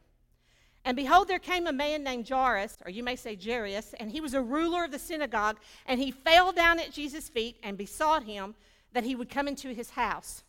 And 0.86 0.98
behold, 0.98 1.30
there 1.30 1.40
came 1.40 1.66
a 1.68 1.72
man 1.72 2.04
named 2.04 2.28
Jairus, 2.28 2.78
or 2.84 2.92
you 2.92 3.04
may 3.04 3.16
say 3.16 3.38
Jairus, 3.42 3.94
and 4.00 4.12
he 4.12 4.19
was 4.19 4.34
a 4.34 4.42
ruler 4.42 4.84
of 4.84 4.92
the 4.92 5.00
synagogue, 5.00 5.57
and 5.86 6.01
he 6.01 6.12
fell 6.12 6.51
down 6.51 6.80
at 6.80 6.92
Jesus' 6.92 7.30
feet 7.30 7.57
and 7.63 7.78
besought 7.78 8.24
him 8.24 8.56
that 8.92 9.06
he 9.06 9.16
would 9.16 9.30
come 9.30 9.48
into 9.48 9.69
his 9.69 9.92
house. 9.92 10.44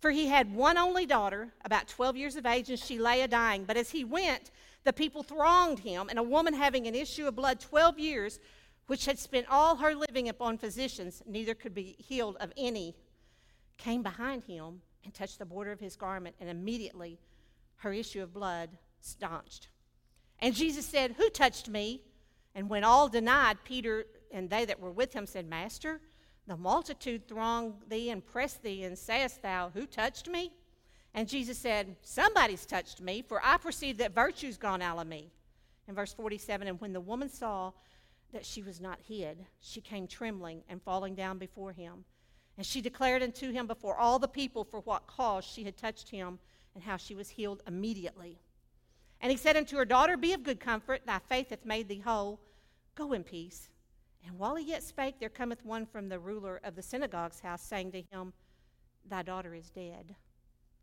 For 0.00 0.10
he 0.10 0.26
had 0.26 0.54
one 0.54 0.76
only 0.76 1.06
daughter, 1.06 1.48
about 1.64 1.88
12 1.88 2.16
years 2.16 2.36
of 2.36 2.44
age, 2.44 2.68
and 2.68 2.78
she 2.78 2.98
lay 2.98 3.22
a 3.22 3.28
dying. 3.28 3.64
But 3.64 3.78
as 3.78 3.90
he 3.90 4.04
went, 4.04 4.50
the 4.84 4.92
people 4.92 5.22
thronged 5.22 5.78
him, 5.78 6.08
and 6.10 6.18
a 6.18 6.22
woman 6.22 6.52
having 6.52 6.86
an 6.86 6.94
issue 6.94 7.26
of 7.26 7.34
blood 7.34 7.58
12 7.58 7.98
years, 7.98 8.38
which 8.86 9.06
had 9.06 9.18
spent 9.18 9.46
all 9.50 9.76
her 9.76 9.94
living 9.94 10.28
upon 10.28 10.58
physicians, 10.58 11.22
neither 11.26 11.54
could 11.54 11.74
be 11.74 11.96
healed 11.98 12.36
of 12.38 12.52
any, 12.56 12.94
came 13.78 14.02
behind 14.02 14.44
him 14.44 14.82
and 15.08 15.14
touched 15.14 15.38
the 15.38 15.46
border 15.46 15.72
of 15.72 15.80
his 15.80 15.96
garment, 15.96 16.36
and 16.38 16.50
immediately 16.50 17.18
her 17.76 17.94
issue 17.94 18.22
of 18.22 18.34
blood 18.34 18.68
staunched. 19.00 19.68
And 20.38 20.54
Jesus 20.54 20.84
said, 20.84 21.14
Who 21.16 21.30
touched 21.30 21.66
me? 21.66 22.02
And 22.54 22.68
when 22.68 22.84
all 22.84 23.08
denied, 23.08 23.56
Peter 23.64 24.04
and 24.30 24.50
they 24.50 24.66
that 24.66 24.80
were 24.80 24.90
with 24.90 25.14
him 25.14 25.24
said, 25.24 25.48
Master, 25.48 26.02
the 26.46 26.58
multitude 26.58 27.26
throng 27.26 27.76
thee 27.88 28.10
and 28.10 28.22
press 28.24 28.54
thee, 28.56 28.84
and 28.84 28.98
sayest 28.98 29.40
thou, 29.40 29.70
Who 29.72 29.86
touched 29.86 30.28
me? 30.28 30.52
And 31.14 31.26
Jesus 31.26 31.56
said, 31.56 31.96
Somebody's 32.02 32.66
touched 32.66 33.00
me, 33.00 33.24
for 33.26 33.40
I 33.42 33.56
perceive 33.56 33.96
that 33.96 34.14
virtue's 34.14 34.58
gone 34.58 34.82
out 34.82 34.98
of 34.98 35.06
me. 35.06 35.30
In 35.86 35.94
verse 35.94 36.12
47, 36.12 36.68
and 36.68 36.78
when 36.82 36.92
the 36.92 37.00
woman 37.00 37.30
saw 37.30 37.72
that 38.34 38.44
she 38.44 38.62
was 38.62 38.78
not 38.78 38.98
hid, 39.08 39.46
she 39.60 39.80
came 39.80 40.06
trembling 40.06 40.64
and 40.68 40.82
falling 40.82 41.14
down 41.14 41.38
before 41.38 41.72
him. 41.72 42.04
And 42.58 42.66
she 42.66 42.80
declared 42.80 43.22
unto 43.22 43.52
him 43.52 43.68
before 43.68 43.96
all 43.96 44.18
the 44.18 44.26
people 44.26 44.64
for 44.64 44.80
what 44.80 45.06
cause 45.06 45.44
she 45.44 45.62
had 45.62 45.76
touched 45.76 46.10
him 46.10 46.40
and 46.74 46.82
how 46.82 46.96
she 46.96 47.14
was 47.14 47.30
healed 47.30 47.62
immediately. 47.68 48.40
And 49.20 49.30
he 49.30 49.36
said 49.36 49.56
unto 49.56 49.76
her, 49.76 49.84
Daughter, 49.84 50.16
be 50.16 50.32
of 50.32 50.42
good 50.42 50.58
comfort, 50.58 51.02
thy 51.06 51.20
faith 51.20 51.50
hath 51.50 51.64
made 51.64 51.88
thee 51.88 52.02
whole. 52.04 52.40
Go 52.96 53.12
in 53.12 53.22
peace. 53.22 53.70
And 54.26 54.36
while 54.36 54.56
he 54.56 54.64
yet 54.64 54.82
spake, 54.82 55.20
there 55.20 55.28
cometh 55.28 55.64
one 55.64 55.86
from 55.86 56.08
the 56.08 56.18
ruler 56.18 56.60
of 56.64 56.74
the 56.74 56.82
synagogue's 56.82 57.40
house, 57.40 57.62
saying 57.62 57.92
to 57.92 58.02
him, 58.02 58.32
Thy 59.08 59.22
daughter 59.22 59.54
is 59.54 59.70
dead. 59.70 60.16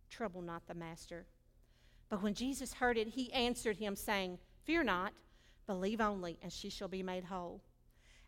Trouble 0.10 0.42
not 0.42 0.66
the 0.68 0.74
master. 0.74 1.26
But 2.10 2.24
when 2.24 2.34
Jesus 2.34 2.74
heard 2.74 2.98
it, 2.98 3.10
he 3.10 3.34
answered 3.34 3.78
him, 3.78 3.98
saying, 3.98 4.40
Fear 4.64 4.86
not, 4.86 5.12
believe 5.68 6.00
only, 6.00 6.40
and 6.42 6.54
she 6.54 6.70
shall 6.70 6.88
be 6.88 7.04
made 7.04 7.26
whole. 7.26 7.62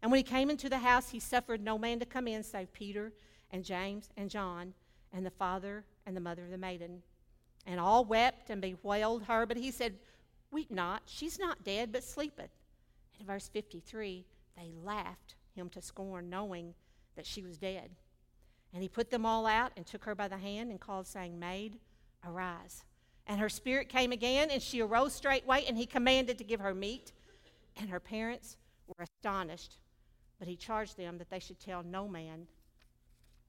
And 0.02 0.12
when 0.12 0.20
he 0.20 0.24
came 0.24 0.50
into 0.50 0.70
the 0.70 0.80
house, 0.80 1.10
he 1.10 1.20
suffered 1.20 1.64
no 1.64 1.78
man 1.78 2.00
to 2.00 2.06
come 2.06 2.28
in 2.28 2.44
save 2.44 2.74
Peter 2.74 3.14
and 3.52 3.64
James 3.64 4.10
and 4.18 4.30
John 4.30 4.74
and 5.14 5.26
the 5.26 5.32
father 5.32 5.86
and 6.06 6.16
the 6.16 6.22
mother 6.22 6.44
of 6.44 6.52
the 6.52 6.58
maiden. 6.58 7.02
And 7.66 7.80
all 7.80 8.06
wept 8.06 8.50
and 8.50 8.62
bewailed 8.62 9.24
her, 9.24 9.46
but 9.46 9.58
he 9.58 9.72
said, 9.72 9.96
Weep 10.52 10.72
not, 10.72 11.04
she's 11.06 11.38
not 11.38 11.64
dead, 11.64 11.92
but 11.92 12.04
sleepeth. 12.04 12.52
In 13.20 13.26
verse 13.26 13.50
53, 13.50 14.26
they 14.56 14.72
laughed 14.84 15.36
him 15.54 15.70
to 15.70 15.82
scorn, 15.82 16.30
knowing 16.30 16.74
that 17.16 17.26
she 17.26 17.42
was 17.42 17.58
dead. 17.58 17.90
And 18.74 18.82
he 18.82 18.88
put 18.88 19.10
them 19.10 19.26
all 19.26 19.46
out 19.46 19.72
and 19.76 19.86
took 19.86 20.04
her 20.06 20.16
by 20.16 20.28
the 20.28 20.38
hand 20.38 20.72
and 20.72 20.80
called, 20.80 21.08
saying, 21.08 21.38
Maid, 21.38 21.80
arise. 22.26 22.84
And 23.26 23.42
her 23.42 23.50
spirit 23.50 23.90
came 23.90 24.12
again, 24.14 24.50
and 24.50 24.62
she 24.62 24.82
arose 24.82 25.14
straightway, 25.14 25.66
and 25.68 25.78
he 25.78 25.86
commanded 25.86 26.38
to 26.38 26.44
give 26.46 26.62
her 26.62 26.74
meat. 26.74 27.12
And 27.76 27.90
her 27.90 28.00
parents 28.00 28.56
were 28.88 29.04
astonished, 29.04 29.78
but 30.40 30.48
he 30.48 30.56
charged 30.56 30.98
them 30.98 31.18
that 31.18 31.30
they 31.30 31.40
should 31.40 31.60
tell 31.60 31.84
no 31.84 32.08
man 32.08 32.48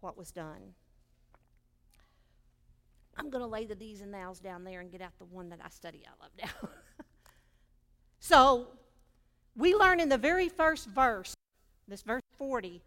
what 0.01 0.17
was 0.17 0.31
done. 0.31 0.75
I'm 3.17 3.31
going 3.31 3.43
to 3.43 3.49
lay 3.49 3.67
the 3.67 3.75
these 3.75 4.01
and 4.01 4.13
thous 4.13 4.39
down 4.39 4.65
there 4.65 4.81
and 4.81 4.91
get 4.91 5.01
out 5.01 5.11
the 5.19 5.25
one 5.25 5.49
that 5.49 5.59
I 5.65 5.69
study 5.71 6.03
out 6.09 6.25
of 6.25 6.31
now. 6.41 6.69
so, 8.21 8.69
we 9.57 9.75
learn 9.75 9.99
in 9.99 10.09
the 10.09 10.19
very 10.19 10.49
first 10.49 10.89
verse, 10.89 11.35
this 11.89 12.03
verse 12.03 12.23
40, 12.39 12.81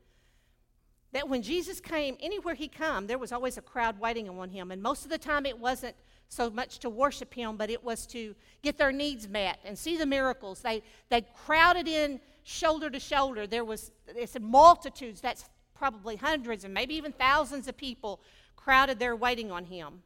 that 1.12 1.28
when 1.28 1.42
Jesus 1.42 1.82
came, 1.82 2.16
anywhere 2.22 2.56
he 2.56 2.70
come, 2.70 3.08
there 3.08 3.18
was 3.18 3.34
always 3.34 3.58
a 3.58 3.62
crowd 3.62 4.00
waiting 4.00 4.30
on 4.30 4.50
him. 4.50 4.72
And 4.72 4.82
most 4.82 5.04
of 5.04 5.12
the 5.12 5.18
time 5.18 5.46
it 5.46 5.60
wasn't 5.60 5.96
so 6.30 6.50
much 6.50 6.80
to 6.80 6.90
worship 6.90 7.34
him, 7.34 7.58
but 7.58 7.70
it 7.70 7.84
was 7.84 8.06
to 8.08 8.34
get 8.62 8.78
their 8.78 8.94
needs 8.94 9.28
met 9.28 9.60
and 9.66 9.78
see 9.78 9.98
the 9.98 10.06
miracles. 10.06 10.62
They, 10.62 10.82
they 11.10 11.26
crowded 11.46 11.90
in 11.90 12.22
shoulder 12.44 12.90
to 12.90 13.00
shoulder. 13.00 13.46
There 13.46 13.66
was 13.66 13.92
it's 14.08 14.38
multitudes, 14.40 15.20
that's 15.20 15.44
probably 15.82 16.16
hundreds 16.16 16.64
and 16.64 16.76
maybe 16.76 16.94
even 16.94 17.12
thousands 17.12 17.68
of 17.68 17.76
people 17.76 18.20
crowded 18.56 19.00
there 19.00 19.16
waiting 19.16 19.52
on 19.52 19.66
him. 19.66 20.04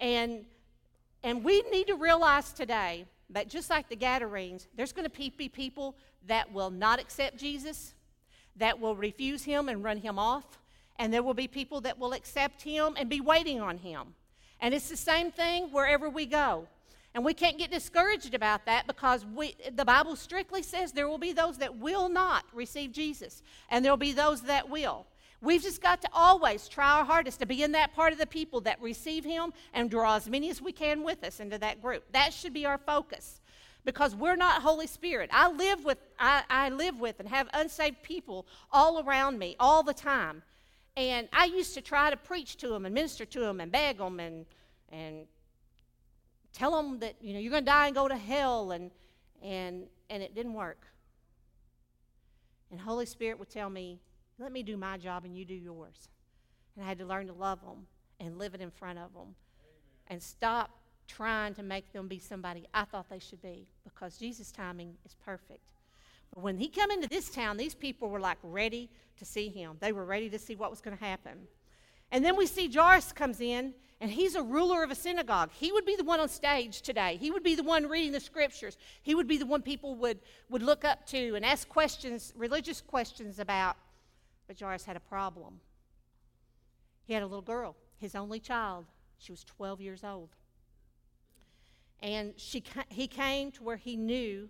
And, 0.00 0.46
and 1.22 1.44
we 1.44 1.60
need 1.70 1.88
to 1.88 1.96
realize 1.96 2.50
today 2.54 3.04
that 3.28 3.50
just 3.50 3.68
like 3.68 3.90
the 3.90 3.94
Gadarenes, 3.94 4.68
there's 4.74 4.94
going 4.94 5.06
to 5.06 5.30
be 5.36 5.50
people 5.50 5.96
that 6.28 6.50
will 6.50 6.70
not 6.70 6.98
accept 6.98 7.36
Jesus, 7.36 7.92
that 8.56 8.80
will 8.80 8.96
refuse 8.96 9.44
him 9.44 9.68
and 9.68 9.84
run 9.84 9.98
him 9.98 10.18
off, 10.18 10.58
and 10.98 11.12
there 11.12 11.22
will 11.22 11.34
be 11.34 11.46
people 11.46 11.82
that 11.82 11.98
will 11.98 12.14
accept 12.14 12.62
him 12.62 12.94
and 12.96 13.10
be 13.10 13.20
waiting 13.20 13.60
on 13.60 13.76
him. 13.76 14.14
And 14.60 14.72
it's 14.72 14.88
the 14.88 14.96
same 14.96 15.30
thing 15.30 15.64
wherever 15.72 16.08
we 16.08 16.24
go. 16.24 16.68
And 17.14 17.24
we 17.24 17.34
can't 17.34 17.58
get 17.58 17.70
discouraged 17.70 18.34
about 18.34 18.64
that 18.66 18.86
because 18.86 19.26
we, 19.26 19.54
the 19.74 19.84
Bible 19.84 20.16
strictly 20.16 20.62
says 20.62 20.92
there 20.92 21.08
will 21.08 21.18
be 21.18 21.32
those 21.32 21.58
that 21.58 21.76
will 21.76 22.08
not 22.08 22.44
receive 22.54 22.92
Jesus, 22.92 23.42
and 23.68 23.84
there 23.84 23.92
will 23.92 23.98
be 23.98 24.12
those 24.12 24.42
that 24.42 24.70
will. 24.70 25.06
We've 25.42 25.62
just 25.62 25.82
got 25.82 26.00
to 26.02 26.08
always 26.12 26.68
try 26.68 26.98
our 26.98 27.04
hardest 27.04 27.40
to 27.40 27.46
be 27.46 27.62
in 27.62 27.72
that 27.72 27.92
part 27.94 28.12
of 28.12 28.18
the 28.18 28.26
people 28.26 28.60
that 28.62 28.80
receive 28.80 29.24
Him 29.24 29.52
and 29.74 29.90
draw 29.90 30.16
as 30.16 30.28
many 30.28 30.48
as 30.50 30.62
we 30.62 30.72
can 30.72 31.02
with 31.02 31.22
us 31.24 31.40
into 31.40 31.58
that 31.58 31.82
group. 31.82 32.04
That 32.12 32.32
should 32.32 32.54
be 32.54 32.64
our 32.64 32.78
focus 32.78 33.40
because 33.84 34.14
we're 34.14 34.36
not 34.36 34.62
Holy 34.62 34.86
Spirit. 34.86 35.30
I 35.32 35.50
live 35.50 35.84
with, 35.84 35.98
I, 36.18 36.44
I 36.48 36.68
live 36.68 37.00
with 37.00 37.18
and 37.20 37.28
have 37.28 37.48
unsaved 37.52 38.02
people 38.02 38.46
all 38.70 39.02
around 39.04 39.38
me 39.38 39.56
all 39.58 39.82
the 39.82 39.92
time. 39.94 40.42
And 40.96 41.28
I 41.32 41.46
used 41.46 41.74
to 41.74 41.80
try 41.80 42.10
to 42.10 42.16
preach 42.16 42.56
to 42.58 42.68
them 42.68 42.86
and 42.86 42.94
minister 42.94 43.24
to 43.24 43.40
them 43.40 43.60
and 43.60 43.72
beg 43.72 43.98
them 43.98 44.20
and, 44.20 44.46
and 44.90 45.26
tell 46.52 46.70
them 46.70 46.98
that 47.00 47.16
you 47.20 47.32
know 47.34 47.40
you're 47.40 47.50
going 47.50 47.64
to 47.64 47.70
die 47.70 47.86
and 47.86 47.94
go 47.94 48.08
to 48.08 48.16
hell 48.16 48.72
and 48.72 48.90
and 49.42 49.86
and 50.10 50.22
it 50.22 50.34
didn't 50.34 50.54
work 50.54 50.86
and 52.70 52.80
holy 52.80 53.06
spirit 53.06 53.38
would 53.38 53.50
tell 53.50 53.70
me 53.70 54.00
let 54.42 54.52
me 54.52 54.62
do 54.62 54.76
my 54.76 54.98
job 54.98 55.24
and 55.24 55.36
you 55.36 55.44
do 55.44 55.54
yours. 55.54 56.08
And 56.74 56.84
I 56.84 56.88
had 56.88 56.98
to 56.98 57.06
learn 57.06 57.26
to 57.28 57.32
love 57.32 57.60
them 57.60 57.86
and 58.18 58.38
live 58.38 58.54
it 58.54 58.60
in 58.60 58.70
front 58.70 58.98
of 58.98 59.12
them 59.14 59.34
and 60.08 60.22
stop 60.22 60.70
trying 61.06 61.54
to 61.54 61.62
make 61.62 61.92
them 61.92 62.08
be 62.08 62.18
somebody 62.18 62.66
I 62.72 62.84
thought 62.84 63.08
they 63.08 63.18
should 63.18 63.42
be 63.42 63.66
because 63.84 64.16
Jesus' 64.16 64.50
timing 64.50 64.94
is 65.04 65.14
perfect. 65.24 65.60
But 66.34 66.42
when 66.42 66.56
he 66.56 66.68
come 66.68 66.90
into 66.90 67.08
this 67.08 67.28
town, 67.28 67.56
these 67.56 67.74
people 67.74 68.08
were 68.08 68.20
like 68.20 68.38
ready 68.42 68.90
to 69.18 69.24
see 69.24 69.48
him. 69.48 69.76
They 69.80 69.92
were 69.92 70.04
ready 70.04 70.30
to 70.30 70.38
see 70.38 70.56
what 70.56 70.70
was 70.70 70.80
going 70.80 70.96
to 70.96 71.04
happen. 71.04 71.46
And 72.10 72.24
then 72.24 72.36
we 72.36 72.46
see 72.46 72.68
Jairus 72.68 73.12
comes 73.12 73.40
in, 73.40 73.74
and 74.02 74.10
he's 74.10 74.34
a 74.34 74.42
ruler 74.42 74.82
of 74.82 74.90
a 74.90 74.96
synagogue. 74.96 75.50
He 75.52 75.70
would 75.70 75.86
be 75.86 75.94
the 75.94 76.02
one 76.02 76.18
on 76.18 76.28
stage 76.28 76.82
today. 76.82 77.18
He 77.20 77.30
would 77.30 77.44
be 77.44 77.54
the 77.54 77.62
one 77.62 77.88
reading 77.88 78.10
the 78.10 78.18
scriptures. 78.18 78.76
He 79.00 79.14
would 79.14 79.28
be 79.28 79.38
the 79.38 79.46
one 79.46 79.62
people 79.62 79.94
would, 79.94 80.18
would 80.50 80.60
look 80.60 80.84
up 80.84 81.06
to 81.06 81.36
and 81.36 81.44
ask 81.44 81.68
questions, 81.68 82.32
religious 82.36 82.80
questions 82.80 83.38
about. 83.38 83.76
But 84.48 84.58
Jairus 84.58 84.84
had 84.84 84.96
a 84.96 85.00
problem. 85.00 85.60
He 87.04 87.12
had 87.12 87.22
a 87.22 87.26
little 87.26 87.42
girl, 87.42 87.76
his 87.96 88.16
only 88.16 88.40
child. 88.40 88.86
She 89.18 89.30
was 89.30 89.44
12 89.44 89.80
years 89.80 90.02
old. 90.02 90.30
And 92.00 92.34
she, 92.36 92.64
he 92.88 93.06
came 93.06 93.52
to 93.52 93.62
where 93.62 93.76
he 93.76 93.96
knew 93.96 94.48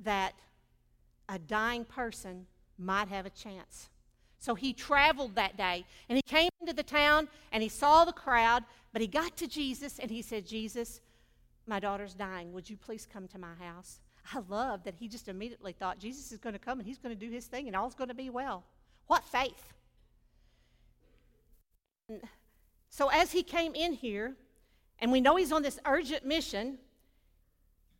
that 0.00 0.34
a 1.30 1.38
dying 1.38 1.86
person 1.86 2.46
might 2.76 3.08
have 3.08 3.24
a 3.24 3.30
chance. 3.30 3.88
So 4.46 4.54
he 4.54 4.72
traveled 4.72 5.34
that 5.34 5.56
day 5.56 5.84
and 6.08 6.16
he 6.16 6.22
came 6.22 6.50
into 6.60 6.72
the 6.72 6.84
town 6.84 7.26
and 7.50 7.64
he 7.64 7.68
saw 7.68 8.04
the 8.04 8.12
crowd, 8.12 8.62
but 8.92 9.02
he 9.02 9.08
got 9.08 9.36
to 9.38 9.48
Jesus 9.48 9.98
and 9.98 10.08
he 10.08 10.22
said, 10.22 10.46
Jesus, 10.46 11.00
my 11.66 11.80
daughter's 11.80 12.14
dying. 12.14 12.52
Would 12.52 12.70
you 12.70 12.76
please 12.76 13.08
come 13.12 13.26
to 13.26 13.40
my 13.40 13.54
house? 13.58 13.98
I 14.32 14.38
love 14.48 14.84
that 14.84 14.94
he 14.94 15.08
just 15.08 15.26
immediately 15.26 15.72
thought 15.72 15.98
Jesus 15.98 16.30
is 16.30 16.38
going 16.38 16.52
to 16.52 16.60
come 16.60 16.78
and 16.78 16.86
he's 16.86 16.98
going 16.98 17.12
to 17.12 17.18
do 17.18 17.28
his 17.28 17.46
thing 17.46 17.66
and 17.66 17.74
all's 17.74 17.96
going 17.96 18.06
to 18.06 18.14
be 18.14 18.30
well. 18.30 18.62
What 19.08 19.24
faith? 19.24 19.72
So, 22.88 23.08
as 23.08 23.32
he 23.32 23.42
came 23.42 23.74
in 23.74 23.94
here, 23.94 24.36
and 25.00 25.10
we 25.10 25.20
know 25.20 25.34
he's 25.34 25.50
on 25.50 25.62
this 25.62 25.80
urgent 25.84 26.24
mission, 26.24 26.78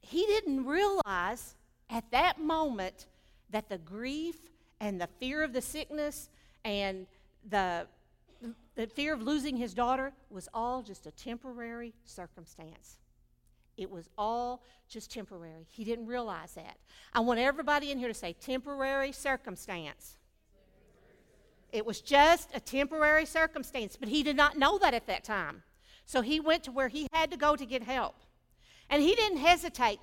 he 0.00 0.25
didn't 0.26 0.65
realize 0.65 1.57
at 1.91 2.09
that 2.12 2.41
moment 2.41 3.07
that 3.50 3.69
the 3.69 3.79
grief 3.79 4.37
and 4.81 5.00
the 5.00 5.09
fear 5.19 5.43
of 5.43 5.53
the 5.53 5.61
sickness 5.61 6.29
and 6.66 7.06
the, 7.49 7.87
the 8.75 8.88
fear 8.88 9.14
of 9.14 9.23
losing 9.23 9.56
his 9.56 9.73
daughter 9.73 10.12
was 10.30 10.49
all 10.52 10.82
just 10.82 11.06
a 11.06 11.12
temporary 11.12 11.94
circumstance. 12.04 12.99
It 13.76 13.88
was 13.88 14.08
all 14.18 14.64
just 14.88 15.12
temporary. 15.12 15.66
He 15.70 15.85
didn't 15.85 16.06
realize 16.06 16.54
that. 16.54 16.76
I 17.12 17.20
want 17.20 17.38
everybody 17.38 17.92
in 17.92 17.99
here 17.99 18.08
to 18.08 18.14
say 18.14 18.32
temporary 18.32 19.12
circumstance. 19.12 20.16
It 21.70 21.87
was 21.87 22.00
just 22.00 22.50
a 22.52 22.58
temporary 22.58 23.26
circumstance, 23.26 23.96
but 23.96 24.08
he 24.08 24.25
did 24.25 24.37
not 24.37 24.58
know 24.58 24.76
that 24.78 24.92
at 24.92 25.06
that 25.06 25.23
time. 25.23 25.62
So 26.04 26.20
he 26.20 26.40
went 26.40 26.64
to 26.64 26.73
where 26.73 26.88
he 26.88 27.06
had 27.12 27.30
to 27.30 27.37
go 27.37 27.54
to 27.54 27.64
get 27.64 27.82
help. 27.82 28.16
And 28.90 29.02
he 29.02 29.14
didn't 29.14 29.38
hesitate. 29.38 30.00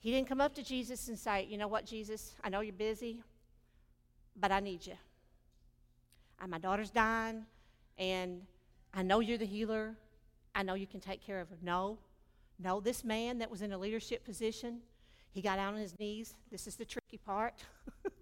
He 0.00 0.10
didn't 0.10 0.28
come 0.28 0.40
up 0.40 0.54
to 0.56 0.64
Jesus 0.64 1.08
and 1.08 1.18
say, 1.18 1.46
You 1.48 1.56
know 1.56 1.68
what, 1.68 1.84
Jesus, 1.84 2.34
I 2.42 2.48
know 2.48 2.60
you're 2.60 2.72
busy, 2.72 3.22
but 4.36 4.50
I 4.50 4.60
need 4.60 4.86
you. 4.86 4.94
And 6.40 6.50
my 6.50 6.58
daughter's 6.58 6.90
dying, 6.90 7.44
and 7.98 8.42
I 8.94 9.02
know 9.02 9.20
you're 9.20 9.38
the 9.38 9.46
healer. 9.46 9.96
I 10.54 10.62
know 10.62 10.74
you 10.74 10.86
can 10.86 11.00
take 11.00 11.24
care 11.24 11.40
of 11.40 11.48
her. 11.50 11.56
No, 11.62 11.98
no, 12.58 12.80
this 12.80 13.04
man 13.04 13.38
that 13.38 13.50
was 13.50 13.62
in 13.62 13.72
a 13.72 13.78
leadership 13.78 14.24
position, 14.24 14.80
he 15.30 15.42
got 15.42 15.58
out 15.58 15.74
on 15.74 15.80
his 15.80 15.98
knees. 15.98 16.34
This 16.50 16.66
is 16.66 16.76
the 16.76 16.84
tricky 16.84 17.18
part. 17.18 17.54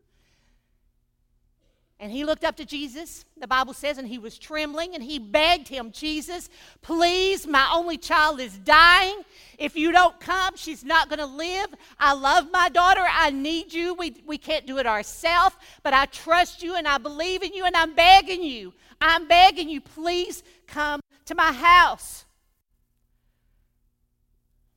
And 1.98 2.12
he 2.12 2.24
looked 2.24 2.44
up 2.44 2.56
to 2.56 2.66
Jesus, 2.66 3.24
the 3.38 3.46
Bible 3.46 3.72
says, 3.72 3.96
and 3.96 4.06
he 4.06 4.18
was 4.18 4.36
trembling 4.36 4.94
and 4.94 5.02
he 5.02 5.18
begged 5.18 5.66
him, 5.66 5.90
Jesus, 5.92 6.50
please, 6.82 7.46
my 7.46 7.70
only 7.72 7.96
child 7.96 8.38
is 8.38 8.58
dying. 8.58 9.22
If 9.58 9.76
you 9.76 9.92
don't 9.92 10.20
come, 10.20 10.56
she's 10.56 10.84
not 10.84 11.08
going 11.08 11.20
to 11.20 11.26
live. 11.26 11.68
I 11.98 12.12
love 12.12 12.48
my 12.52 12.68
daughter. 12.68 13.00
I 13.10 13.30
need 13.30 13.72
you. 13.72 13.94
We, 13.94 14.22
we 14.26 14.36
can't 14.36 14.66
do 14.66 14.76
it 14.76 14.86
ourselves, 14.86 15.56
but 15.82 15.94
I 15.94 16.04
trust 16.06 16.62
you 16.62 16.74
and 16.74 16.86
I 16.86 16.98
believe 16.98 17.42
in 17.42 17.54
you 17.54 17.64
and 17.64 17.74
I'm 17.74 17.94
begging 17.94 18.42
you. 18.42 18.74
I'm 19.00 19.26
begging 19.26 19.70
you, 19.70 19.80
please 19.80 20.42
come 20.66 21.00
to 21.24 21.34
my 21.34 21.52
house. 21.52 22.26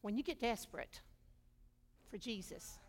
When 0.02 0.16
you 0.16 0.24
get 0.24 0.40
desperate 0.40 1.02
for 2.10 2.18
Jesus, 2.18 2.80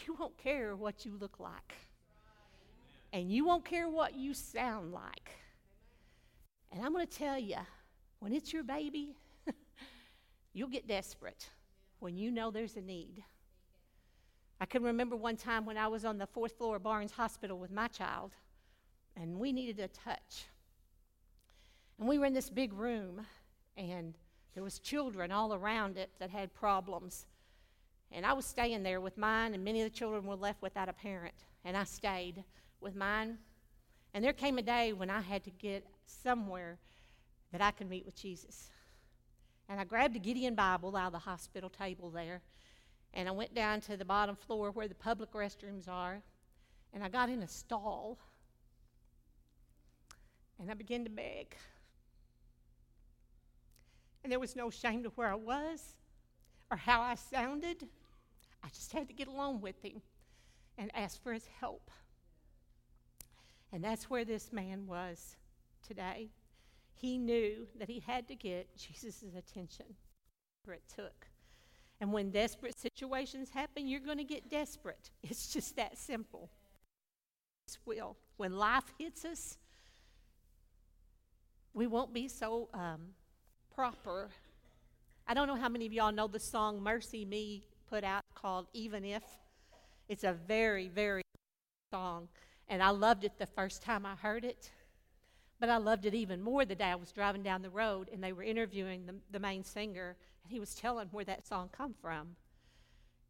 you 0.06 0.14
won't 0.18 0.36
care 0.38 0.76
what 0.76 1.04
you 1.04 1.16
look 1.18 1.38
like. 1.38 1.74
And 3.12 3.30
you 3.30 3.44
won't 3.44 3.64
care 3.64 3.88
what 3.88 4.14
you 4.14 4.34
sound 4.34 4.92
like. 4.92 5.30
And 6.70 6.84
I'm 6.84 6.92
going 6.92 7.06
to 7.06 7.12
tell 7.12 7.38
you, 7.38 7.56
when 8.20 8.32
it's 8.32 8.52
your 8.52 8.62
baby, 8.62 9.16
you'll 10.52 10.68
get 10.68 10.86
desperate 10.86 11.48
when 11.98 12.16
you 12.16 12.30
know 12.30 12.50
there's 12.50 12.76
a 12.76 12.80
need. 12.80 13.24
I 14.60 14.66
can 14.66 14.82
remember 14.82 15.16
one 15.16 15.36
time 15.36 15.64
when 15.64 15.76
I 15.78 15.88
was 15.88 16.04
on 16.04 16.18
the 16.18 16.26
fourth 16.26 16.56
floor 16.58 16.76
of 16.76 16.82
Barnes 16.82 17.12
Hospital 17.12 17.58
with 17.58 17.72
my 17.72 17.88
child, 17.88 18.32
and 19.16 19.38
we 19.38 19.52
needed 19.52 19.80
a 19.80 19.88
touch. 19.88 20.46
And 21.98 22.06
we 22.06 22.18
were 22.18 22.26
in 22.26 22.34
this 22.34 22.50
big 22.50 22.72
room, 22.72 23.26
and 23.76 24.14
there 24.54 24.62
was 24.62 24.78
children 24.78 25.32
all 25.32 25.54
around 25.54 25.96
it 25.96 26.10
that 26.18 26.30
had 26.30 26.52
problems. 26.54 27.26
And 28.12 28.26
I 28.26 28.32
was 28.32 28.44
staying 28.44 28.82
there 28.82 29.00
with 29.00 29.16
mine, 29.16 29.54
and 29.54 29.64
many 29.64 29.82
of 29.82 29.92
the 29.92 29.96
children 29.96 30.24
were 30.24 30.34
left 30.34 30.62
without 30.62 30.88
a 30.88 30.92
parent. 30.92 31.34
And 31.64 31.76
I 31.76 31.84
stayed 31.84 32.44
with 32.80 32.96
mine. 32.96 33.38
And 34.12 34.24
there 34.24 34.32
came 34.32 34.58
a 34.58 34.62
day 34.62 34.92
when 34.92 35.10
I 35.10 35.20
had 35.20 35.44
to 35.44 35.50
get 35.50 35.86
somewhere 36.06 36.78
that 37.52 37.60
I 37.60 37.70
could 37.70 37.88
meet 37.88 38.04
with 38.04 38.16
Jesus. 38.16 38.70
And 39.68 39.78
I 39.78 39.84
grabbed 39.84 40.16
a 40.16 40.18
Gideon 40.18 40.54
Bible 40.54 40.96
out 40.96 41.08
of 41.08 41.12
the 41.12 41.18
hospital 41.20 41.70
table 41.70 42.10
there, 42.10 42.42
and 43.14 43.28
I 43.28 43.32
went 43.32 43.54
down 43.54 43.80
to 43.82 43.96
the 43.96 44.04
bottom 44.04 44.34
floor 44.34 44.70
where 44.70 44.88
the 44.88 44.94
public 44.94 45.32
restrooms 45.32 45.88
are, 45.88 46.22
and 46.92 47.04
I 47.04 47.08
got 47.08 47.28
in 47.28 47.42
a 47.42 47.48
stall, 47.48 48.18
and 50.58 50.70
I 50.70 50.74
began 50.74 51.04
to 51.04 51.10
beg. 51.10 51.54
And 54.22 54.32
there 54.32 54.40
was 54.40 54.56
no 54.56 54.70
shame 54.70 55.04
to 55.04 55.10
where 55.10 55.28
I 55.28 55.36
was 55.36 55.94
or 56.70 56.76
how 56.76 57.00
I 57.00 57.14
sounded. 57.14 57.88
I 58.62 58.68
just 58.68 58.92
had 58.92 59.08
to 59.08 59.14
get 59.14 59.28
along 59.28 59.60
with 59.60 59.82
him 59.82 60.02
and 60.76 60.90
ask 60.94 61.22
for 61.22 61.32
his 61.32 61.48
help. 61.60 61.90
And 63.72 63.82
that's 63.84 64.10
where 64.10 64.24
this 64.24 64.52
man 64.52 64.86
was 64.86 65.36
today. 65.86 66.30
He 66.94 67.18
knew 67.18 67.66
that 67.78 67.88
he 67.88 68.00
had 68.00 68.28
to 68.28 68.34
get 68.34 68.76
Jesus' 68.76 69.24
attention, 69.36 69.86
it 70.68 70.82
took. 70.94 71.26
And 72.00 72.12
when 72.12 72.30
desperate 72.30 72.78
situations 72.78 73.50
happen, 73.50 73.86
you're 73.86 74.00
going 74.00 74.18
to 74.18 74.24
get 74.24 74.48
desperate. 74.48 75.10
It's 75.22 75.52
just 75.52 75.76
that 75.76 75.98
simple. 75.98 76.50
Will. 77.84 78.16
When 78.36 78.56
life 78.56 78.84
hits 78.98 79.24
us, 79.24 79.56
we 81.72 81.86
won't 81.86 82.12
be 82.12 82.26
so 82.26 82.68
um, 82.74 83.14
proper. 83.74 84.30
I 85.28 85.34
don't 85.34 85.46
know 85.46 85.54
how 85.54 85.68
many 85.68 85.86
of 85.86 85.92
y'all 85.92 86.10
know 86.10 86.26
the 86.26 86.40
song 86.40 86.80
MercyMe 86.80 87.62
put 87.90 88.04
out 88.04 88.22
called 88.34 88.68
Even 88.72 89.04
If. 89.04 89.24
It's 90.08 90.24
a 90.24 90.32
very, 90.32 90.88
very 90.88 91.22
song. 91.92 92.28
And 92.68 92.82
I 92.82 92.90
loved 92.90 93.24
it 93.24 93.38
the 93.38 93.46
first 93.46 93.82
time 93.82 94.06
I 94.06 94.14
heard 94.14 94.44
it. 94.44 94.70
But 95.58 95.68
I 95.68 95.76
loved 95.76 96.06
it 96.06 96.14
even 96.14 96.40
more 96.40 96.64
the 96.64 96.74
day 96.74 96.86
I 96.86 96.94
was 96.94 97.12
driving 97.12 97.42
down 97.42 97.62
the 97.62 97.70
road 97.70 98.08
and 98.12 98.22
they 98.22 98.32
were 98.32 98.42
interviewing 98.42 99.06
the, 99.06 99.14
the 99.30 99.40
main 99.40 99.62
singer, 99.62 100.16
and 100.42 100.52
he 100.52 100.60
was 100.60 100.74
telling 100.74 101.08
where 101.08 101.24
that 101.24 101.46
song 101.46 101.68
come 101.70 101.94
from. 102.00 102.36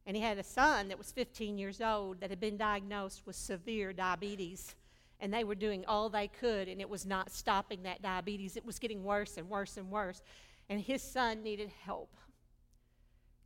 And 0.07 0.17
he 0.17 0.23
had 0.23 0.39
a 0.39 0.45
son 0.45 0.89
that 0.89 0.99
was 0.99 1.11
15 1.11 1.59
years 1.59 1.81
old 1.81 2.21
that 2.21 2.31
had 2.31 2.41
been 2.41 2.57
diagnosed 2.57 3.27
with 3.27 3.37
severe 3.37 3.93
diabetes. 3.93 4.75
And 5.19 5.35
they 5.35 5.45
were 5.45 5.55
doing 5.55 5.85
all 5.87 6.09
they 6.09 6.29
could, 6.29 6.69
and 6.69 6.81
it 6.81 6.89
was 6.89 7.05
not 7.05 7.31
stopping 7.31 7.83
that 7.83 8.01
diabetes. 8.01 8.57
It 8.57 8.65
was 8.65 8.79
getting 8.79 9.05
worse 9.05 9.37
and 9.37 9.51
worse 9.51 9.77
and 9.77 9.91
worse. 9.91 10.23
And 10.71 10.81
his 10.81 11.03
son 11.03 11.43
needed 11.43 11.71
help. 11.85 12.17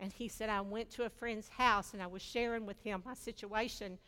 And 0.00 0.12
he 0.12 0.28
said, 0.28 0.48
I 0.48 0.60
went 0.60 0.90
to 0.90 1.04
a 1.04 1.10
friend's 1.10 1.48
house 1.48 1.94
and 1.94 2.02
I 2.02 2.06
was 2.06 2.22
sharing 2.22 2.66
with 2.66 2.80
him 2.82 3.02
my 3.04 3.14
situation. 3.14 3.98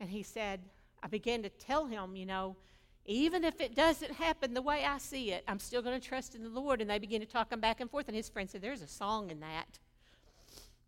And 0.00 0.10
he 0.10 0.22
said, 0.22 0.60
I 1.02 1.08
began 1.08 1.42
to 1.42 1.48
tell 1.48 1.86
him, 1.86 2.16
you 2.16 2.26
know, 2.26 2.56
even 3.04 3.42
if 3.42 3.60
it 3.60 3.74
doesn't 3.74 4.12
happen 4.12 4.54
the 4.54 4.62
way 4.62 4.84
I 4.84 4.98
see 4.98 5.32
it, 5.32 5.42
I'm 5.48 5.58
still 5.58 5.82
going 5.82 6.00
to 6.00 6.06
trust 6.06 6.34
in 6.34 6.42
the 6.42 6.48
Lord. 6.48 6.80
And 6.80 6.88
they 6.88 6.98
began 6.98 7.20
to 7.20 7.26
talk 7.26 7.52
him 7.52 7.60
back 7.60 7.80
and 7.80 7.90
forth. 7.90 8.06
And 8.08 8.16
his 8.16 8.28
friend 8.28 8.48
said, 8.48 8.62
There's 8.62 8.82
a 8.82 8.86
song 8.86 9.30
in 9.30 9.40
that. 9.40 9.78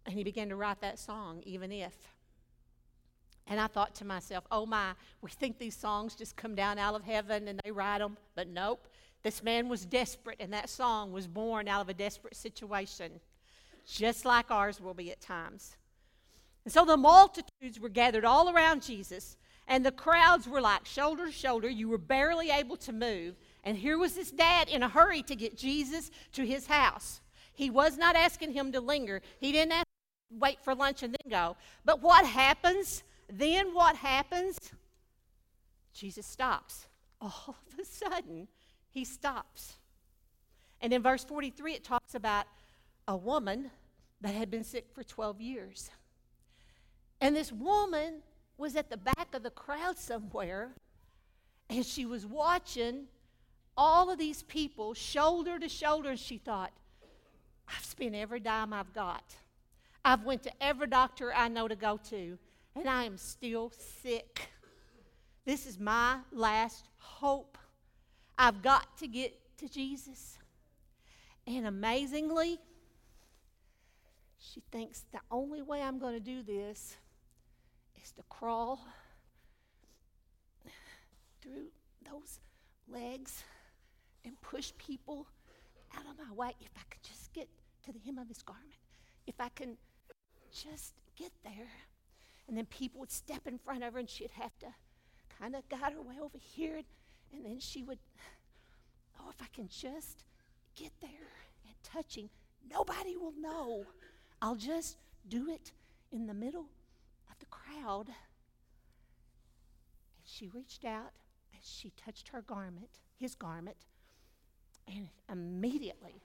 And 0.07 0.15
he 0.15 0.23
began 0.23 0.49
to 0.51 0.57
write 0.57 0.81
that 0.83 0.99
song, 0.99 1.43
Even 1.45 1.73
If. 1.73 1.95
And 3.47 3.61
I 3.61 3.67
thought 3.67 3.95
to 3.97 4.05
myself, 4.07 4.45
oh 4.51 4.65
my, 4.65 4.93
we 5.21 5.31
think 5.31 5.59
these 5.59 5.77
songs 5.77 6.15
just 6.15 6.35
come 6.35 6.55
down 6.55 6.79
out 6.79 6.95
of 6.95 7.05
heaven 7.05 7.49
and 7.49 7.61
they 7.63 7.71
write 7.71 7.99
them. 7.99 8.17
But 8.35 8.49
nope. 8.49 8.89
This 9.23 9.43
man 9.43 9.71
was 9.71 9.87
desperate, 9.87 10.37
and 10.39 10.53
that 10.53 10.69
song 10.69 11.11
was 11.11 11.27
born 11.27 11.67
out 11.67 11.81
of 11.81 11.89
a 11.89 11.95
desperate 11.95 12.37
situation, 12.37 13.21
just 13.87 14.25
like 14.25 14.50
ours 14.50 14.81
will 14.81 14.95
be 14.95 15.11
at 15.11 15.21
times. 15.21 15.76
And 16.64 16.73
so 16.73 16.85
the 16.85 16.97
multitudes 16.97 17.79
were 17.79 17.88
gathered 17.88 18.25
all 18.25 18.50
around 18.50 18.83
Jesus, 18.83 19.37
and 19.69 19.85
the 19.85 19.93
crowds 19.93 20.49
were 20.49 20.61
like 20.61 20.87
shoulder 20.87 21.26
to 21.26 21.33
shoulder. 21.33 21.69
You 21.69 21.88
were 21.88 21.99
barely 21.99 22.50
able 22.50 22.76
to 22.79 22.93
move. 22.93 23.37
And 23.62 23.76
here 23.76 23.99
was 23.99 24.14
this 24.14 24.31
dad 24.31 24.69
in 24.69 24.83
a 24.83 24.88
hurry 24.88 25.23
to 25.25 25.37
get 25.37 25.57
Jesus 25.57 26.11
to 26.33 26.45
his 26.45 26.67
house. 26.67 27.21
He 27.53 27.71
was 27.71 27.97
not 27.97 28.17
asking 28.17 28.53
him 28.53 28.73
to 28.73 28.81
linger, 28.81 29.23
he 29.38 29.53
didn't 29.53 29.73
ask, 29.73 29.87
wait 30.31 30.59
for 30.62 30.75
lunch 30.75 31.03
and 31.03 31.14
then 31.14 31.31
go. 31.31 31.57
But 31.85 32.03
what 32.03 32.26
happens? 32.26 33.05
Then 33.29 33.75
what 33.75 33.97
happens? 33.97 34.59
Jesus 35.93 36.26
stops. 36.26 36.87
All 37.21 37.57
of 37.73 37.79
a 37.79 37.85
sudden, 37.85 38.49
he 38.91 39.05
stops. 39.05 39.75
And 40.81 40.93
in 40.93 41.03
verse 41.03 41.25
43, 41.25 41.75
it 41.75 41.85
talks 41.85 42.14
about 42.14 42.47
a 43.07 43.17
woman 43.17 43.71
that 44.21 44.35
had 44.35 44.51
been 44.51 44.65
sick 44.65 44.87
for 44.93 45.03
12 45.03 45.41
years. 45.41 45.91
And 47.21 47.35
this 47.35 47.53
woman 47.53 48.23
was 48.57 48.77
at 48.77 48.91
the 48.91 48.97
back 48.97 49.35
of 49.35 49.43
the 49.43 49.51
crowd 49.51 49.99
somewhere, 49.99 50.73
and 51.69 51.85
she 51.85 52.07
was 52.07 52.27
watching 52.27 53.05
all 53.77 54.11
of 54.11 54.19
these 54.19 54.43
people 54.43 54.95
shoulder 54.95 55.59
to 55.59 55.69
shoulder, 55.69 56.11
and 56.11 56.19
she 56.19 56.38
thought, 56.38 56.73
I've 57.69 57.85
spent 57.85 58.14
every 58.14 58.40
dime 58.40 58.73
I've 58.73 58.93
got. 58.93 59.25
I've 60.05 60.25
went 60.25 60.43
to 60.45 60.53
every 60.62 60.87
doctor 60.87 61.33
I 61.35 61.49
know 61.49 61.67
to 61.67 61.77
go 61.77 61.99
to, 62.11 62.38
and 62.77 62.88
I 62.88 63.05
am 63.05 63.17
still 63.17 63.73
sick. 64.03 64.49
This 65.45 65.67
is 65.67 65.79
my 65.79 66.19
last 66.31 66.88
hope. 66.99 67.59
I've 68.38 68.62
got 68.62 68.97
to 68.99 69.07
get 69.07 69.35
to 69.59 69.69
Jesus. 69.69 70.38
And 71.47 71.67
amazingly, 71.67 72.59
she 74.52 74.62
thinks 74.70 75.04
the 75.12 75.20
only 75.30 75.62
way 75.62 75.80
I'm 75.80 75.98
going 75.98 76.14
to 76.14 76.20
do 76.20 76.42
this 76.42 76.96
is 78.02 78.12
to 78.12 78.22
crawl 78.28 78.80
through 81.40 81.68
those 82.11 82.40
legs 82.88 83.42
and 84.24 84.40
push 84.42 84.72
people 84.78 85.26
out 85.96 86.04
of 86.11 86.18
my 86.18 86.35
way. 86.35 86.54
If 86.61 86.70
I 86.76 86.83
could 86.90 87.02
just 87.02 87.33
get 87.33 87.48
to 87.85 87.92
the 87.92 87.98
hem 87.98 88.18
of 88.18 88.28
his 88.28 88.42
garment, 88.42 88.74
if 89.26 89.40
I 89.40 89.48
can 89.48 89.76
just 90.52 90.94
get 91.16 91.33
there. 91.42 91.68
And 92.46 92.57
then 92.57 92.66
people 92.66 93.00
would 93.00 93.11
step 93.11 93.46
in 93.46 93.59
front 93.59 93.83
of 93.83 93.94
her 93.94 93.98
and 93.98 94.09
she'd 94.09 94.30
have 94.33 94.57
to 94.61 94.66
kind 95.40 95.57
of 95.57 95.68
guide 95.68 95.94
her 95.94 96.02
way 96.02 96.16
over 96.22 96.38
here. 96.38 96.80
And 97.33 97.44
then 97.44 97.59
she 97.59 97.83
would, 97.83 97.98
oh, 99.18 99.30
if 99.30 99.40
I 99.40 99.46
can 99.54 99.68
just 99.68 100.24
get 100.76 100.92
there 101.00 101.11
and 101.66 101.74
touch 101.83 102.16
him, 102.16 102.28
nobody 102.70 103.16
will 103.16 103.33
know. 103.40 103.87
I'll 104.40 104.57
just 104.57 104.97
do 105.29 105.49
it 105.51 105.73
in 106.12 106.27
the 106.27 106.35
middle 106.35 106.66
of 107.31 107.38
the 107.38 107.47
crowd. 107.47 108.07
And 108.09 108.16
she 110.25 110.49
reached 110.49 110.85
out 110.85 111.12
and 111.53 111.62
she 111.62 111.90
touched 111.90 112.29
her 112.29 112.42
garment, 112.42 113.01
his 113.18 113.35
garment, 113.35 113.77
and 114.87 115.09
immediately, 115.31 116.20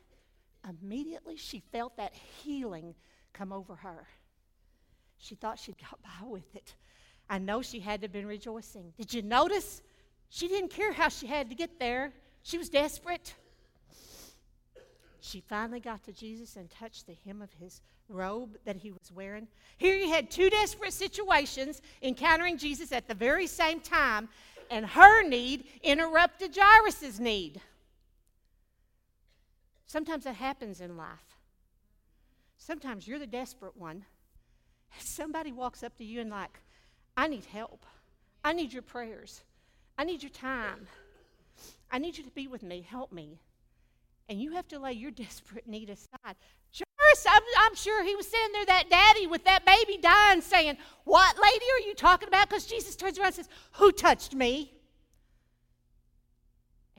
immediately 0.67 1.37
she 1.37 1.61
felt 1.71 1.95
that 1.97 2.13
healing 2.13 2.93
come 3.33 3.53
over 3.53 3.75
her. 3.75 4.07
She 5.17 5.35
thought 5.35 5.59
she'd 5.59 5.77
got 5.77 6.01
by 6.01 6.27
with 6.27 6.55
it. 6.55 6.75
I 7.29 7.37
know 7.37 7.61
she 7.61 7.79
had 7.79 8.01
to 8.01 8.05
have 8.05 8.11
been 8.11 8.25
rejoicing. 8.25 8.93
Did 8.97 9.13
you 9.13 9.21
notice? 9.21 9.81
She 10.29 10.47
didn't 10.47 10.69
care 10.69 10.91
how 10.91 11.09
she 11.09 11.27
had 11.27 11.49
to 11.49 11.55
get 11.55 11.79
there. 11.79 12.13
She 12.43 12.57
was 12.57 12.69
desperate. 12.69 13.35
She 15.21 15.41
finally 15.41 15.79
got 15.79 16.03
to 16.05 16.11
Jesus 16.11 16.55
and 16.55 16.69
touched 16.69 17.05
the 17.05 17.15
hem 17.25 17.41
of 17.41 17.51
his 17.59 17.81
robe 18.07 18.57
that 18.65 18.77
he 18.77 18.91
was 18.91 19.11
wearing. 19.13 19.47
Here 19.77 19.95
you 19.95 20.09
had 20.09 20.31
two 20.31 20.49
desperate 20.49 20.93
situations 20.93 21.81
encountering 22.01 22.57
Jesus 22.57 22.91
at 22.91 23.07
the 23.07 23.13
very 23.13 23.45
same 23.45 23.79
time, 23.79 24.29
and 24.71 24.85
her 24.85 25.23
need 25.27 25.65
interrupted 25.83 26.55
Jairus' 26.55 27.19
need. 27.19 27.61
Sometimes 29.85 30.23
that 30.23 30.35
happens 30.35 30.81
in 30.81 30.95
life. 30.97 31.37
Sometimes 32.57 33.07
you're 33.07 33.19
the 33.19 33.27
desperate 33.27 33.75
one. 33.75 34.05
Somebody 34.99 35.51
walks 35.51 35.83
up 35.83 35.97
to 35.97 36.03
you 36.03 36.21
and, 36.21 36.29
like, 36.29 36.59
I 37.17 37.27
need 37.27 37.45
help. 37.45 37.85
I 38.43 38.53
need 38.53 38.71
your 38.71 38.83
prayers. 38.83 39.41
I 39.97 40.03
need 40.03 40.23
your 40.23 40.29
time. 40.29 40.87
I 41.91 41.97
need 41.97 42.17
you 42.17 42.23
to 42.23 42.31
be 42.31 42.47
with 42.47 42.63
me. 42.63 42.85
Help 42.87 43.11
me. 43.11 43.39
And 44.29 44.39
you 44.39 44.51
have 44.51 44.67
to 44.69 44.79
lay 44.79 44.93
your 44.93 45.11
desperate 45.25 45.67
need 45.67 45.89
aside. 45.89 46.35
Jairus, 46.71 47.25
I'm, 47.27 47.41
I'm 47.57 47.75
sure 47.75 48.03
he 48.03 48.15
was 48.15 48.27
sitting 48.27 48.51
there, 48.53 48.65
that 48.67 48.89
daddy 48.89 49.27
with 49.27 49.43
that 49.45 49.65
baby 49.65 49.99
dying, 49.99 50.41
saying, 50.41 50.77
What 51.03 51.35
lady 51.41 51.65
are 51.73 51.87
you 51.87 51.95
talking 51.95 52.27
about? 52.27 52.47
Because 52.47 52.65
Jesus 52.65 52.95
turns 52.95 53.17
around 53.17 53.27
and 53.27 53.35
says, 53.35 53.49
Who 53.73 53.91
touched 53.91 54.35
me? 54.35 54.71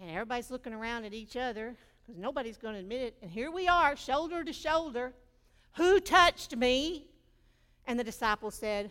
And 0.01 0.11
everybody's 0.11 0.51
looking 0.51 0.73
around 0.73 1.05
at 1.05 1.15
each 1.15 1.37
other 1.37 1.77
because 2.03 2.21
nobody's 2.21 2.57
going 2.57 2.75
to 2.75 2.81
admit 2.81 3.03
it. 3.03 3.17
And 3.23 3.31
here 3.31 3.51
we 3.51 3.69
are, 3.69 3.95
shoulder 3.95 4.43
to 4.43 4.53
shoulder. 4.53 5.13
Who 5.77 6.01
touched 6.01 6.57
me? 6.57 7.05
And 7.87 7.99
the 7.99 8.05
disciples 8.05 8.55
said, 8.55 8.91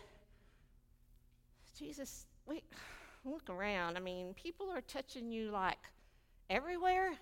Jesus, 1.76 2.26
wait, 2.46 2.64
look 3.24 3.50
around. 3.50 3.96
I 3.96 4.00
mean, 4.00 4.34
people 4.34 4.70
are 4.70 4.80
touching 4.80 5.30
you 5.30 5.50
like 5.50 5.78
everywhere. 6.48 7.12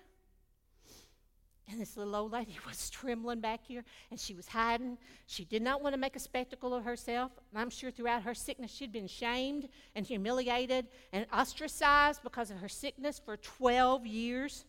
And 1.69 1.79
this 1.79 1.97
little 1.97 2.15
old 2.15 2.31
lady 2.31 2.57
was 2.67 2.89
trembling 2.89 3.41
back 3.41 3.61
here 3.63 3.83
and 4.09 4.19
she 4.19 4.33
was 4.33 4.47
hiding. 4.47 4.97
She 5.27 5.45
did 5.45 5.61
not 5.61 5.81
want 5.81 5.93
to 5.93 5.99
make 5.99 6.15
a 6.15 6.19
spectacle 6.19 6.73
of 6.73 6.83
herself. 6.83 7.31
And 7.51 7.61
I'm 7.61 7.69
sure 7.69 7.91
throughout 7.91 8.23
her 8.23 8.33
sickness, 8.33 8.71
she'd 8.71 8.91
been 8.91 9.07
shamed 9.07 9.69
and 9.95 10.05
humiliated 10.05 10.87
and 11.13 11.25
ostracized 11.31 12.23
because 12.23 12.49
of 12.49 12.57
her 12.57 12.69
sickness 12.69 13.21
for 13.23 13.37
12 13.37 14.07
years. 14.07 14.65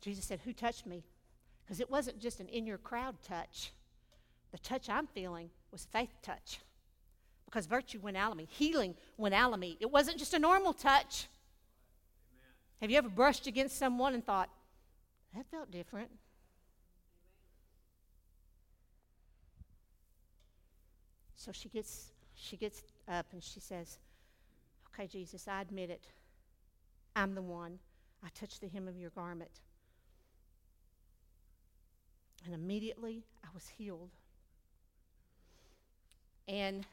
Jesus 0.00 0.24
said, 0.24 0.40
Who 0.44 0.52
touched 0.52 0.86
me? 0.86 1.04
Because 1.64 1.80
it 1.80 1.90
wasn't 1.90 2.18
just 2.18 2.40
an 2.40 2.48
in 2.48 2.66
your 2.66 2.78
crowd 2.78 3.16
touch. 3.22 3.72
The 4.50 4.58
touch 4.58 4.88
I'm 4.88 5.06
feeling 5.06 5.50
was 5.70 5.86
faith 5.90 6.12
touch. 6.22 6.58
Because 7.44 7.66
virtue 7.66 8.00
went 8.00 8.16
out 8.16 8.32
of 8.32 8.38
me, 8.38 8.48
healing 8.50 8.94
went 9.18 9.34
out 9.34 9.52
of 9.52 9.58
me. 9.58 9.76
It 9.80 9.90
wasn't 9.90 10.18
just 10.18 10.34
a 10.34 10.38
normal 10.38 10.72
touch. 10.72 11.26
Have 12.82 12.90
you 12.90 12.98
ever 12.98 13.08
brushed 13.08 13.46
against 13.46 13.78
someone 13.78 14.12
and 14.12 14.26
thought, 14.26 14.50
that 15.36 15.46
felt 15.52 15.70
different? 15.70 16.10
So 21.36 21.52
she 21.52 21.68
gets, 21.68 22.08
she 22.34 22.56
gets 22.56 22.82
up 23.08 23.26
and 23.32 23.40
she 23.40 23.60
says, 23.60 23.98
Okay, 24.88 25.06
Jesus, 25.06 25.46
I 25.46 25.60
admit 25.60 25.90
it. 25.90 26.08
I'm 27.14 27.36
the 27.36 27.42
one. 27.42 27.78
I 28.24 28.28
touched 28.34 28.60
the 28.60 28.68
hem 28.68 28.88
of 28.88 28.98
your 28.98 29.10
garment. 29.10 29.60
And 32.44 32.52
immediately 32.52 33.22
I 33.44 33.48
was 33.54 33.68
healed. 33.68 34.10
And 36.48 36.84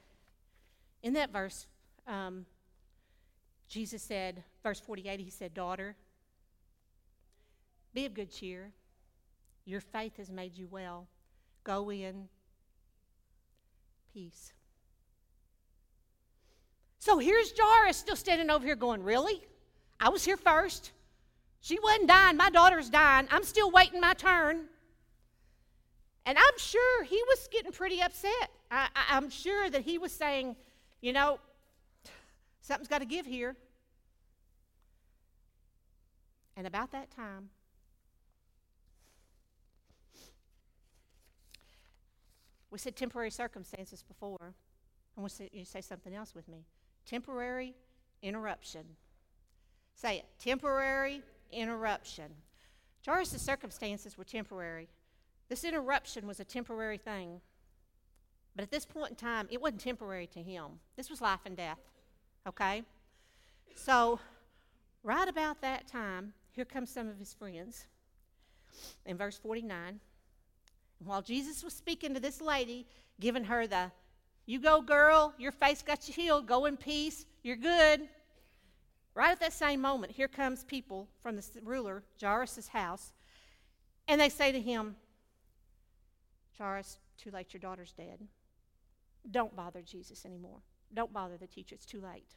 in 1.01 1.13
that 1.13 1.31
verse, 1.31 1.65
um, 2.07 2.45
Jesus 3.69 4.01
said, 4.01 4.43
verse 4.63 4.79
48, 4.79 5.19
he 5.19 5.29
said, 5.29 5.53
Daughter, 5.53 5.95
be 7.93 8.05
of 8.05 8.13
good 8.13 8.31
cheer. 8.31 8.71
Your 9.65 9.79
faith 9.79 10.17
has 10.17 10.31
made 10.31 10.57
you 10.57 10.67
well. 10.69 11.07
Go 11.63 11.91
in 11.91 12.27
peace. 14.11 14.51
So 16.97 17.19
here's 17.19 17.53
Jairus 17.57 17.97
still 17.97 18.15
standing 18.15 18.49
over 18.49 18.65
here 18.65 18.75
going, 18.75 19.03
Really? 19.03 19.41
I 19.99 20.09
was 20.09 20.25
here 20.25 20.37
first. 20.37 20.91
She 21.61 21.77
wasn't 21.83 22.07
dying. 22.07 22.37
My 22.37 22.49
daughter's 22.49 22.89
dying. 22.89 23.27
I'm 23.31 23.43
still 23.43 23.69
waiting 23.69 23.99
my 23.99 24.13
turn. 24.13 24.65
And 26.25 26.37
I'm 26.37 26.57
sure 26.57 27.03
he 27.03 27.21
was 27.27 27.49
getting 27.51 27.71
pretty 27.71 28.01
upset. 28.01 28.49
I, 28.71 28.87
am 29.09 29.29
sure 29.29 29.69
that 29.69 29.81
he 29.81 29.97
was 29.97 30.11
saying, 30.11 30.55
you 31.01 31.11
know, 31.11 31.39
something's 32.69 32.87
got 32.87 32.99
to 32.99 33.05
give 33.05 33.25
here. 33.25 33.55
And 36.55 36.67
about 36.67 36.91
that 36.91 37.09
time, 37.09 37.49
we 42.69 42.77
said 42.77 42.95
temporary 42.95 43.31
circumstances 43.31 44.03
before. 44.03 44.53
I 45.17 45.21
want 45.21 45.33
you 45.51 45.63
to 45.63 45.65
say 45.65 45.81
something 45.81 46.13
else 46.13 46.35
with 46.35 46.47
me. 46.47 46.59
Temporary 47.07 47.73
interruption. 48.21 48.83
Say 49.95 50.19
it. 50.19 50.25
Temporary 50.37 51.23
interruption. 51.51 52.25
Jairus' 53.03 53.41
circumstances 53.41 54.15
were 54.15 54.23
temporary. 54.23 54.89
This 55.47 55.63
interruption 55.63 56.27
was 56.27 56.39
a 56.39 56.45
temporary 56.45 56.99
thing. 56.99 57.41
But 58.55 58.61
at 58.61 58.69
this 58.69 58.85
point 58.85 59.09
in 59.09 59.15
time, 59.15 59.47
it 59.49 59.59
wasn't 59.59 59.81
temporary 59.81 60.27
to 60.27 60.43
him. 60.43 60.65
This 60.95 61.09
was 61.09 61.19
life 61.19 61.39
and 61.45 61.57
death. 61.57 61.79
Okay? 62.47 62.83
So, 63.75 64.19
right 65.03 65.27
about 65.27 65.61
that 65.61 65.87
time, 65.87 66.33
here 66.51 66.65
comes 66.65 66.89
some 66.89 67.07
of 67.07 67.17
his 67.17 67.33
friends. 67.33 67.85
In 69.05 69.17
verse 69.17 69.37
49, 69.37 69.99
while 71.03 71.21
Jesus 71.21 71.63
was 71.63 71.73
speaking 71.73 72.13
to 72.13 72.19
this 72.19 72.41
lady, 72.41 72.85
giving 73.19 73.45
her 73.45 73.67
the, 73.67 73.91
you 74.45 74.59
go, 74.59 74.81
girl, 74.81 75.33
your 75.37 75.51
face 75.51 75.81
got 75.81 76.07
you 76.07 76.13
healed, 76.13 76.47
go 76.47 76.65
in 76.65 76.77
peace, 76.77 77.25
you're 77.43 77.55
good. 77.55 78.07
Right 79.15 79.31
at 79.31 79.39
that 79.39 79.53
same 79.53 79.81
moment, 79.81 80.13
here 80.13 80.27
comes 80.27 80.63
people 80.63 81.07
from 81.21 81.35
the 81.35 81.43
ruler, 81.63 82.03
Jairus' 82.21 82.67
house, 82.67 83.11
and 84.07 84.19
they 84.19 84.29
say 84.29 84.51
to 84.51 84.59
him, 84.59 84.95
Jairus, 86.57 86.97
too 87.17 87.31
late, 87.31 87.53
your 87.53 87.59
daughter's 87.59 87.93
dead. 87.93 88.19
Don't 89.29 89.55
bother 89.55 89.81
Jesus 89.81 90.25
anymore. 90.25 90.59
Don't 90.93 91.13
bother 91.13 91.37
the 91.37 91.47
teacher, 91.47 91.75
it's 91.75 91.85
too 91.85 92.01
late. 92.01 92.35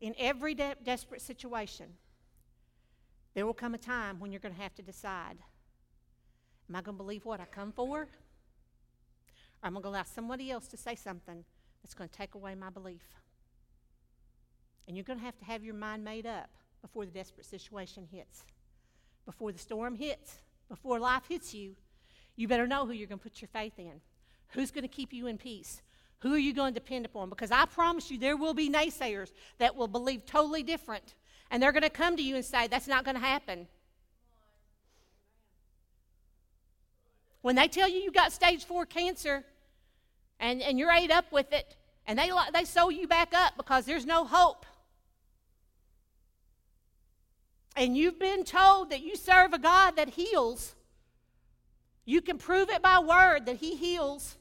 In 0.00 0.14
every 0.18 0.54
de- 0.54 0.76
desperate 0.82 1.20
situation, 1.20 1.86
there 3.34 3.44
will 3.44 3.54
come 3.54 3.74
a 3.74 3.78
time 3.78 4.18
when 4.18 4.32
you're 4.32 4.40
going 4.40 4.54
to 4.54 4.60
have 4.60 4.74
to 4.76 4.82
decide 4.82 5.36
Am 6.68 6.76
I 6.76 6.82
going 6.82 6.96
to 6.96 7.02
believe 7.02 7.24
what 7.24 7.40
I 7.40 7.46
come 7.46 7.72
for? 7.72 8.02
Or 8.02 8.08
am 9.64 9.76
I 9.76 9.80
going 9.80 9.82
to 9.82 9.88
allow 9.88 10.04
somebody 10.04 10.52
else 10.52 10.68
to 10.68 10.76
say 10.76 10.94
something 10.94 11.44
that's 11.82 11.94
going 11.94 12.08
to 12.08 12.16
take 12.16 12.36
away 12.36 12.54
my 12.54 12.70
belief? 12.70 13.02
And 14.86 14.96
you're 14.96 15.02
going 15.02 15.18
to 15.18 15.24
have 15.24 15.36
to 15.38 15.44
have 15.46 15.64
your 15.64 15.74
mind 15.74 16.04
made 16.04 16.26
up 16.26 16.48
before 16.80 17.06
the 17.06 17.10
desperate 17.10 17.46
situation 17.46 18.06
hits 18.12 18.44
before 19.30 19.52
the 19.52 19.58
storm 19.58 19.94
hits, 19.94 20.40
before 20.68 20.98
life 20.98 21.22
hits 21.28 21.54
you, 21.54 21.76
you 22.36 22.48
better 22.48 22.66
know 22.66 22.84
who 22.84 22.92
you're 22.92 23.06
going 23.06 23.18
to 23.18 23.22
put 23.22 23.40
your 23.40 23.48
faith 23.48 23.78
in. 23.78 24.00
Who's 24.52 24.70
going 24.70 24.82
to 24.82 24.88
keep 24.88 25.12
you 25.12 25.26
in 25.26 25.38
peace? 25.38 25.82
Who 26.20 26.34
are 26.34 26.38
you 26.38 26.52
going 26.52 26.74
to 26.74 26.80
depend 26.80 27.06
upon? 27.06 27.28
Because 27.28 27.50
I 27.50 27.64
promise 27.64 28.10
you, 28.10 28.18
there 28.18 28.36
will 28.36 28.54
be 28.54 28.68
naysayers 28.68 29.32
that 29.58 29.76
will 29.76 29.88
believe 29.88 30.26
totally 30.26 30.62
different. 30.62 31.14
And 31.50 31.62
they're 31.62 31.72
going 31.72 31.82
to 31.82 31.90
come 31.90 32.16
to 32.16 32.22
you 32.22 32.36
and 32.36 32.44
say, 32.44 32.66
that's 32.66 32.86
not 32.86 33.04
going 33.04 33.16
to 33.16 33.22
happen. 33.22 33.66
When 37.42 37.56
they 37.56 37.68
tell 37.68 37.88
you 37.88 37.98
you 37.98 38.12
got 38.12 38.32
stage 38.32 38.64
four 38.64 38.84
cancer 38.84 39.44
and, 40.38 40.60
and 40.60 40.78
you're 40.78 40.90
ate 40.90 41.10
up 41.10 41.32
with 41.32 41.52
it, 41.52 41.76
and 42.06 42.18
they, 42.18 42.30
they 42.52 42.64
sew 42.64 42.90
you 42.90 43.06
back 43.06 43.32
up 43.34 43.54
because 43.56 43.84
there's 43.84 44.06
no 44.06 44.24
hope, 44.24 44.66
and 47.76 47.96
you've 47.96 48.18
been 48.18 48.44
told 48.44 48.90
that 48.90 49.00
you 49.00 49.16
serve 49.16 49.52
a 49.52 49.58
God 49.58 49.96
that 49.96 50.10
heals, 50.10 50.74
you 52.04 52.20
can 52.20 52.36
prove 52.36 52.68
it 52.68 52.82
by 52.82 52.98
word 52.98 53.46
that 53.46 53.56
He 53.56 53.76
heals, 53.76 54.36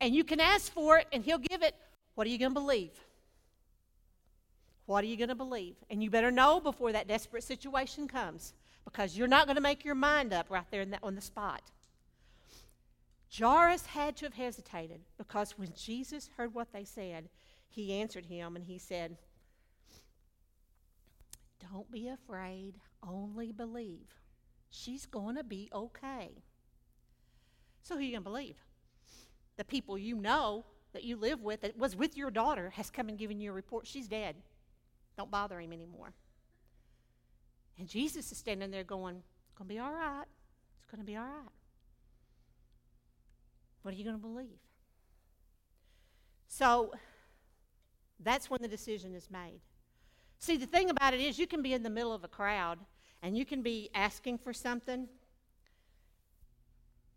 and 0.00 0.14
you 0.14 0.24
can 0.24 0.40
ask 0.40 0.72
for 0.72 0.98
it 0.98 1.06
and 1.12 1.24
He'll 1.24 1.38
give 1.38 1.62
it. 1.62 1.74
What 2.14 2.26
are 2.26 2.30
you 2.30 2.38
going 2.38 2.50
to 2.50 2.60
believe? 2.60 2.92
What 4.86 5.04
are 5.04 5.06
you 5.06 5.16
going 5.16 5.28
to 5.28 5.34
believe? 5.34 5.76
And 5.90 6.02
you 6.02 6.10
better 6.10 6.30
know 6.30 6.60
before 6.60 6.92
that 6.92 7.08
desperate 7.08 7.44
situation 7.44 8.08
comes 8.08 8.54
because 8.84 9.16
you're 9.16 9.28
not 9.28 9.46
going 9.46 9.56
to 9.56 9.62
make 9.62 9.84
your 9.84 9.94
mind 9.94 10.32
up 10.32 10.46
right 10.48 10.64
there 10.70 10.86
on 11.02 11.14
the 11.14 11.20
spot. 11.20 11.62
Jairus 13.36 13.84
had 13.86 14.16
to 14.16 14.24
have 14.24 14.34
hesitated 14.34 15.00
because 15.18 15.58
when 15.58 15.72
Jesus 15.76 16.30
heard 16.36 16.54
what 16.54 16.72
they 16.72 16.84
said, 16.84 17.28
he 17.68 17.92
answered 17.92 18.24
him 18.24 18.56
and 18.56 18.64
he 18.64 18.78
said, 18.78 19.18
don't 21.60 21.90
be 21.90 22.08
afraid, 22.08 22.74
only 23.06 23.52
believe. 23.52 24.14
She's 24.70 25.06
going 25.06 25.36
to 25.36 25.44
be 25.44 25.68
okay. 25.72 26.30
So, 27.82 27.94
who 27.94 28.00
are 28.00 28.02
you 28.02 28.12
going 28.12 28.24
to 28.24 28.30
believe? 28.30 28.56
The 29.58 29.64
people 29.64 29.98
you 29.98 30.16
know 30.16 30.64
that 30.94 31.04
you 31.04 31.16
live 31.16 31.42
with, 31.42 31.60
that 31.60 31.76
was 31.76 31.94
with 31.94 32.16
your 32.16 32.30
daughter, 32.30 32.70
has 32.70 32.88
come 32.88 33.10
and 33.10 33.18
given 33.18 33.38
you 33.38 33.50
a 33.50 33.54
report. 33.54 33.86
She's 33.86 34.08
dead. 34.08 34.36
Don't 35.18 35.30
bother 35.30 35.60
him 35.60 35.72
anymore. 35.72 36.14
And 37.78 37.86
Jesus 37.86 38.32
is 38.32 38.38
standing 38.38 38.70
there 38.70 38.84
going, 38.84 39.16
It's 39.16 39.54
going 39.54 39.68
to 39.68 39.74
be 39.74 39.78
all 39.78 39.92
right. 39.92 40.24
It's 40.78 40.90
going 40.90 41.04
to 41.04 41.06
be 41.06 41.16
all 41.16 41.24
right. 41.24 41.52
What 43.82 43.92
are 43.92 43.96
you 43.96 44.04
going 44.04 44.16
to 44.16 44.22
believe? 44.22 44.58
So, 46.48 46.92
that's 48.20 48.50
when 48.50 48.60
the 48.62 48.68
decision 48.68 49.14
is 49.14 49.30
made. 49.30 49.60
See, 50.38 50.56
the 50.56 50.66
thing 50.66 50.90
about 50.90 51.14
it 51.14 51.20
is, 51.20 51.38
you 51.38 51.46
can 51.46 51.62
be 51.62 51.72
in 51.72 51.82
the 51.82 51.90
middle 51.90 52.12
of 52.12 52.24
a 52.24 52.28
crowd 52.28 52.78
and 53.22 53.36
you 53.36 53.44
can 53.44 53.62
be 53.62 53.90
asking 53.94 54.38
for 54.38 54.52
something, 54.52 55.08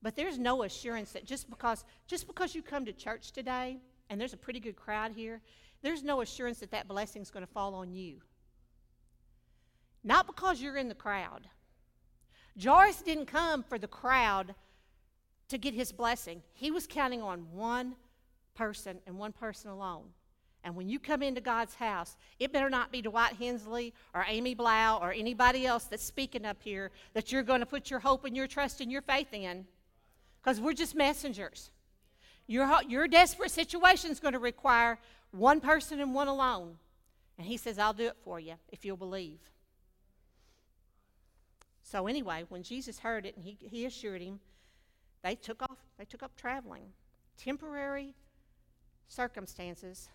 but 0.02 0.16
there's 0.16 0.38
no 0.38 0.64
assurance 0.64 1.12
that 1.12 1.26
just 1.26 1.50
because 1.50 1.86
just 2.08 2.28
because 2.28 2.56
you 2.56 2.62
come 2.62 2.86
to 2.86 2.94
church 2.94 3.32
today 3.32 3.78
and 4.10 4.20
there's 4.20 4.34
a 4.34 4.38
pretty 4.38 4.60
good 4.60 4.76
crowd 4.76 5.12
here, 5.12 5.42
there's 5.82 6.04
no 6.04 6.22
assurance 6.22 6.60
that 6.60 6.72
that 6.72 6.88
blessing 6.88 7.22
is 7.22 7.32
going 7.32 7.46
to 7.46 7.52
fall 7.52 7.76
on 7.76 7.94
you. 7.94 8.18
Not 10.04 10.28
because 10.28 10.62
you're 10.62 10.78
in 10.78 10.90
the 10.90 10.96
crowd. 10.96 11.48
Jairus 12.62 13.02
didn't 13.02 13.28
come 13.28 13.64
for 13.64 13.78
the 13.78 13.88
crowd 13.88 14.56
to 15.50 15.58
get 15.58 15.74
his 15.74 15.92
blessing. 15.92 16.42
He 16.54 16.72
was 16.72 16.88
counting 16.88 17.22
on 17.22 17.46
one 17.54 17.96
person 18.56 19.00
and 19.06 19.18
one 19.18 19.32
person 19.32 19.70
alone. 19.70 20.06
And 20.64 20.76
when 20.76 20.88
you 20.88 21.00
come 21.00 21.24
into 21.24 21.42
God's 21.42 21.74
house, 21.76 22.16
it 22.40 22.54
better 22.54 22.70
not 22.70 22.92
be 22.92 23.02
Dwight 23.02 23.34
Hensley 23.34 23.94
or 24.14 24.26
Amy 24.28 24.54
Blough 24.54 25.00
or 25.02 25.12
anybody 25.12 25.66
else 25.66 25.86
that's 25.86 26.04
speaking 26.04 26.46
up 26.46 26.58
here 26.62 26.92
that 27.14 27.32
you're 27.32 27.44
going 27.44 27.62
to 27.62 27.66
put 27.66 27.90
your 27.90 28.00
hope 28.00 28.26
and 28.26 28.36
your 28.36 28.48
trust 28.48 28.82
and 28.82 28.92
your 28.92 29.02
faith 29.02 29.34
in. 29.34 29.66
Because 30.42 30.60
we're 30.60 30.74
just 30.74 30.96
messengers. 30.96 31.70
Your, 32.48 32.68
your 32.88 33.08
desperate 33.08 33.52
situation 33.52 34.12
is 34.12 34.20
going 34.20 34.34
to 34.34 34.40
require 34.40 34.98
one 35.32 35.62
person 35.62 36.00
and 36.00 36.14
one 36.14 36.28
alone. 36.28 36.78
And 37.38 37.48
he 37.48 37.58
says, 37.58 37.78
I'll 37.78 37.94
do 37.94 38.08
it 38.08 38.18
for 38.24 38.40
you 38.40 38.56
if 38.70 38.84
you'll 38.84 38.98
believe. 38.98 39.40
So 41.84 42.08
anyway, 42.08 42.46
when 42.50 42.64
Jesus 42.64 43.00
heard 43.00 43.26
it 43.26 43.36
and 43.36 43.46
he, 43.46 43.58
he 43.60 43.86
assured 43.86 44.22
him, 44.22 44.40
they 45.24 45.36
took 45.36 45.62
off, 45.62 45.78
they 45.98 46.06
took 46.06 46.24
up 46.24 46.36
traveling. 46.36 46.86
Temporary 47.38 48.14
circumstances 49.08 50.10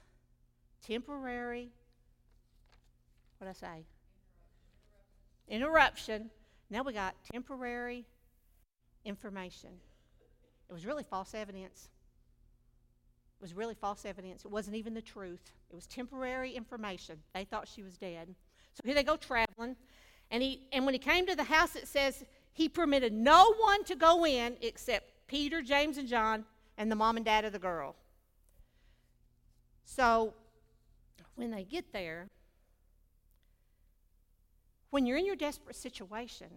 temporary, 0.86 1.68
what 3.38 3.48
I 3.48 3.52
say? 3.52 3.84
Interruption. 5.48 6.30
Now 6.70 6.82
we 6.82 6.92
got 6.92 7.14
temporary 7.32 8.04
information. 9.04 9.70
It 10.68 10.72
was 10.72 10.86
really 10.86 11.04
false 11.04 11.34
evidence. 11.34 11.88
It 13.38 13.42
was 13.42 13.54
really 13.54 13.74
false 13.74 14.04
evidence. 14.04 14.44
It 14.44 14.50
wasn't 14.50 14.76
even 14.76 14.94
the 14.94 15.02
truth. 15.02 15.52
It 15.70 15.74
was 15.74 15.86
temporary 15.86 16.52
information. 16.52 17.18
They 17.34 17.44
thought 17.44 17.68
she 17.68 17.82
was 17.82 17.96
dead. 17.96 18.34
So 18.74 18.82
here 18.84 18.94
they 18.94 19.04
go 19.04 19.16
traveling. 19.16 19.76
And, 20.30 20.42
he, 20.42 20.62
and 20.72 20.84
when 20.84 20.94
he 20.94 20.98
came 20.98 21.26
to 21.26 21.36
the 21.36 21.44
house, 21.44 21.76
it 21.76 21.86
says 21.86 22.24
he 22.52 22.68
permitted 22.68 23.12
no 23.12 23.54
one 23.60 23.84
to 23.84 23.94
go 23.94 24.26
in 24.26 24.56
except 24.60 25.12
Peter, 25.26 25.62
James, 25.62 25.98
and 25.98 26.08
John, 26.08 26.44
and 26.78 26.90
the 26.90 26.96
mom 26.96 27.16
and 27.16 27.24
dad 27.24 27.44
of 27.44 27.52
the 27.52 27.58
girl. 27.58 27.94
So 29.84 30.34
when 31.36 31.50
they 31.50 31.64
get 31.64 31.92
there, 31.92 32.28
when 34.90 35.06
you're 35.06 35.18
in 35.18 35.26
your 35.26 35.36
desperate 35.36 35.76
situation, 35.76 36.48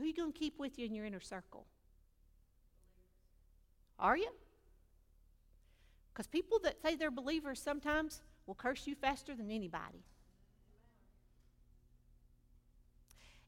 who 0.00 0.04
are 0.04 0.08
you 0.08 0.14
going 0.14 0.32
to 0.32 0.38
keep 0.38 0.58
with 0.58 0.78
you 0.78 0.86
in 0.86 0.94
your 0.94 1.04
inner 1.04 1.20
circle? 1.20 1.66
Are 3.98 4.16
you? 4.16 4.30
Because 6.12 6.26
people 6.26 6.58
that 6.60 6.80
say 6.80 6.96
they're 6.96 7.10
believers 7.10 7.60
sometimes 7.60 8.22
will 8.46 8.54
curse 8.54 8.86
you 8.86 8.94
faster 8.94 9.34
than 9.34 9.50
anybody. 9.50 10.02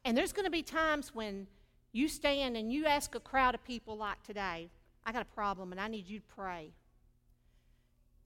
And 0.05 0.17
there's 0.17 0.35
going 0.35 0.45
to 0.45 0.51
be 0.51 0.63
times 0.63 1.15
when 1.15 1.47
you 1.93 2.07
stand 2.07 2.57
and 2.59 2.71
you 2.71 2.85
ask 2.85 3.15
a 3.15 3.21
crowd 3.21 3.55
of 3.55 3.65
people 3.65 3.97
like 3.97 4.23
today, 4.23 4.69
I 5.07 5.13
got 5.13 5.23
a 5.23 5.35
problem 5.35 5.73
and 5.73 5.81
I 5.81 5.89
need 5.89 6.07
you 6.07 6.19
to 6.19 6.25
pray. 6.35 6.71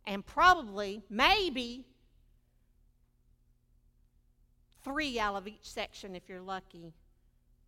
And 0.04 0.26
probably, 0.26 1.02
maybe, 1.08 1.84
three 4.82 5.20
out 5.20 5.36
of 5.36 5.46
each 5.46 5.62
section, 5.62 6.16
if 6.16 6.28
you're 6.28 6.40
lucky, 6.40 6.92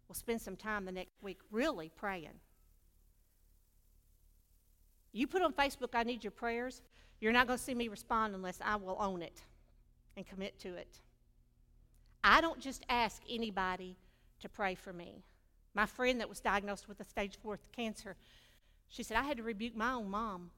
will 0.09 0.14
spend 0.14 0.40
some 0.40 0.57
time 0.57 0.85
the 0.85 0.92
next 0.92 1.23
week 1.23 1.38
really 1.51 1.90
praying. 1.94 2.40
You 5.12 5.27
put 5.27 5.42
on 5.42 5.53
Facebook, 5.53 5.94
I 5.94 6.03
need 6.03 6.25
your 6.25 6.31
prayers. 6.31 6.83
You're 7.21 7.33
not 7.33 7.47
going 7.47 7.59
to 7.59 7.64
see 7.64 7.75
me 7.75 7.88
respond 7.88 8.35
unless 8.35 8.59
I 8.64 8.77
will 8.77 8.97
own 9.01 9.23
it 9.23 9.42
and 10.16 10.27
commit 10.27 10.59
to 10.61 10.75
it. 10.75 11.01
I 12.23 12.40
don't 12.40 12.61
just 12.61 12.85
ask 12.88 13.23
anybody 13.29 13.97
to 14.40 14.49
pray 14.49 14.75
for 14.75 14.92
me. 14.92 15.23
My 15.75 15.87
friend 15.87 16.21
that 16.21 16.29
was 16.29 16.40
diagnosed 16.40 16.88
with 16.88 17.01
a 17.01 17.05
stage 17.05 17.38
four 17.42 17.59
cancer, 17.75 18.16
she 18.88 19.03
said, 19.03 19.16
I 19.16 19.23
had 19.23 19.37
to 19.37 19.42
rebuke 19.42 19.77
my 19.77 19.92
own 19.92 20.11
mom. 20.11 20.51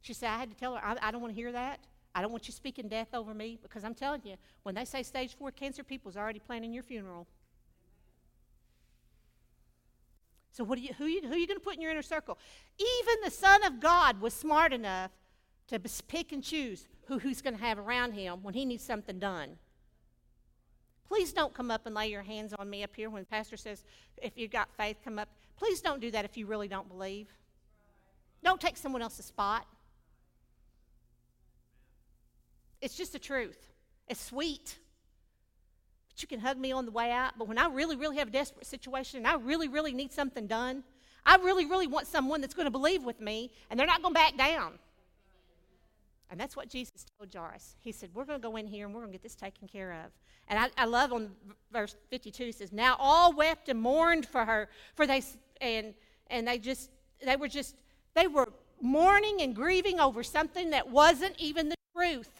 She 0.00 0.12
said, 0.12 0.30
I 0.30 0.38
had 0.38 0.50
to 0.50 0.56
tell 0.56 0.74
her, 0.74 0.84
I, 0.84 0.96
I 1.00 1.10
don't 1.10 1.20
want 1.20 1.34
to 1.34 1.40
hear 1.40 1.52
that. 1.52 1.80
I 2.14 2.22
don't 2.22 2.30
want 2.30 2.46
you 2.46 2.52
speaking 2.52 2.88
death 2.88 3.08
over 3.12 3.34
me 3.34 3.58
because 3.60 3.84
I'm 3.84 3.94
telling 3.94 4.20
you, 4.24 4.36
when 4.62 4.74
they 4.74 4.84
say 4.84 5.02
stage 5.02 5.34
four 5.36 5.50
cancer, 5.50 5.82
people's 5.82 6.16
already 6.16 6.38
planning 6.38 6.72
your 6.72 6.82
funeral. 6.82 7.26
So, 10.54 10.62
what 10.62 10.78
you, 10.78 10.94
who, 10.96 11.06
you, 11.06 11.20
who 11.22 11.32
are 11.32 11.36
you 11.36 11.48
going 11.48 11.58
to 11.58 11.64
put 11.64 11.74
in 11.74 11.80
your 11.80 11.90
inner 11.90 12.00
circle? 12.00 12.38
Even 12.78 13.16
the 13.24 13.30
Son 13.30 13.64
of 13.64 13.80
God 13.80 14.20
was 14.20 14.32
smart 14.32 14.72
enough 14.72 15.10
to 15.66 15.80
pick 16.06 16.30
and 16.30 16.44
choose 16.44 16.86
who 17.06 17.18
who's 17.18 17.42
going 17.42 17.56
to 17.56 17.60
have 17.60 17.76
around 17.76 18.12
him 18.12 18.40
when 18.40 18.54
he 18.54 18.64
needs 18.64 18.84
something 18.84 19.18
done. 19.18 19.56
Please 21.08 21.32
don't 21.32 21.52
come 21.52 21.72
up 21.72 21.86
and 21.86 21.94
lay 21.94 22.06
your 22.06 22.22
hands 22.22 22.54
on 22.56 22.70
me 22.70 22.84
up 22.84 22.94
here 22.94 23.10
when 23.10 23.24
pastor 23.24 23.56
says, 23.56 23.82
if 24.22 24.38
you've 24.38 24.52
got 24.52 24.68
faith, 24.76 24.96
come 25.02 25.18
up. 25.18 25.28
Please 25.56 25.80
don't 25.80 26.00
do 26.00 26.12
that 26.12 26.24
if 26.24 26.36
you 26.36 26.46
really 26.46 26.68
don't 26.68 26.88
believe. 26.88 27.26
Don't 28.44 28.60
take 28.60 28.76
someone 28.76 29.02
else's 29.02 29.26
spot. 29.26 29.66
It's 32.80 32.96
just 32.96 33.12
the 33.12 33.18
truth. 33.18 33.72
It's 34.06 34.20
sweet. 34.20 34.78
But 36.14 36.22
you 36.22 36.28
can 36.28 36.40
hug 36.40 36.58
me 36.58 36.70
on 36.70 36.84
the 36.84 36.92
way 36.92 37.10
out. 37.10 37.32
But 37.38 37.48
when 37.48 37.58
I 37.58 37.66
really, 37.66 37.96
really 37.96 38.18
have 38.18 38.28
a 38.28 38.30
desperate 38.30 38.66
situation 38.66 39.18
and 39.18 39.26
I 39.26 39.34
really, 39.34 39.68
really 39.68 39.92
need 39.92 40.12
something 40.12 40.46
done, 40.46 40.84
I 41.26 41.36
really, 41.36 41.66
really 41.66 41.86
want 41.86 42.06
someone 42.06 42.40
that's 42.40 42.54
going 42.54 42.66
to 42.66 42.70
believe 42.70 43.02
with 43.02 43.20
me 43.20 43.50
and 43.70 43.78
they're 43.78 43.86
not 43.86 44.02
going 44.02 44.14
to 44.14 44.20
back 44.20 44.36
down. 44.36 44.78
And 46.30 46.40
that's 46.40 46.56
what 46.56 46.68
Jesus 46.68 47.04
told 47.18 47.32
Jairus. 47.32 47.76
He 47.80 47.92
said, 47.92 48.10
We're 48.14 48.24
going 48.24 48.40
to 48.40 48.42
go 48.42 48.56
in 48.56 48.66
here 48.66 48.86
and 48.86 48.94
we're 48.94 49.00
going 49.00 49.12
to 49.12 49.18
get 49.18 49.22
this 49.22 49.34
taken 49.34 49.68
care 49.68 49.92
of. 49.92 50.10
And 50.48 50.58
I, 50.58 50.68
I 50.76 50.84
love 50.84 51.12
on 51.12 51.30
verse 51.72 51.96
52, 52.10 52.44
it 52.44 52.54
says, 52.56 52.72
Now 52.72 52.96
all 52.98 53.32
wept 53.32 53.68
and 53.68 53.80
mourned 53.80 54.26
for 54.26 54.44
her, 54.44 54.68
for 54.94 55.06
they, 55.06 55.22
and, 55.60 55.94
and 56.28 56.46
they 56.46 56.58
just, 56.58 56.90
they 57.24 57.36
were 57.36 57.48
just, 57.48 57.76
they 58.14 58.26
were 58.26 58.52
mourning 58.80 59.42
and 59.42 59.54
grieving 59.54 60.00
over 60.00 60.22
something 60.22 60.70
that 60.70 60.88
wasn't 60.90 61.34
even 61.38 61.68
the 61.68 61.76
truth. 61.96 62.30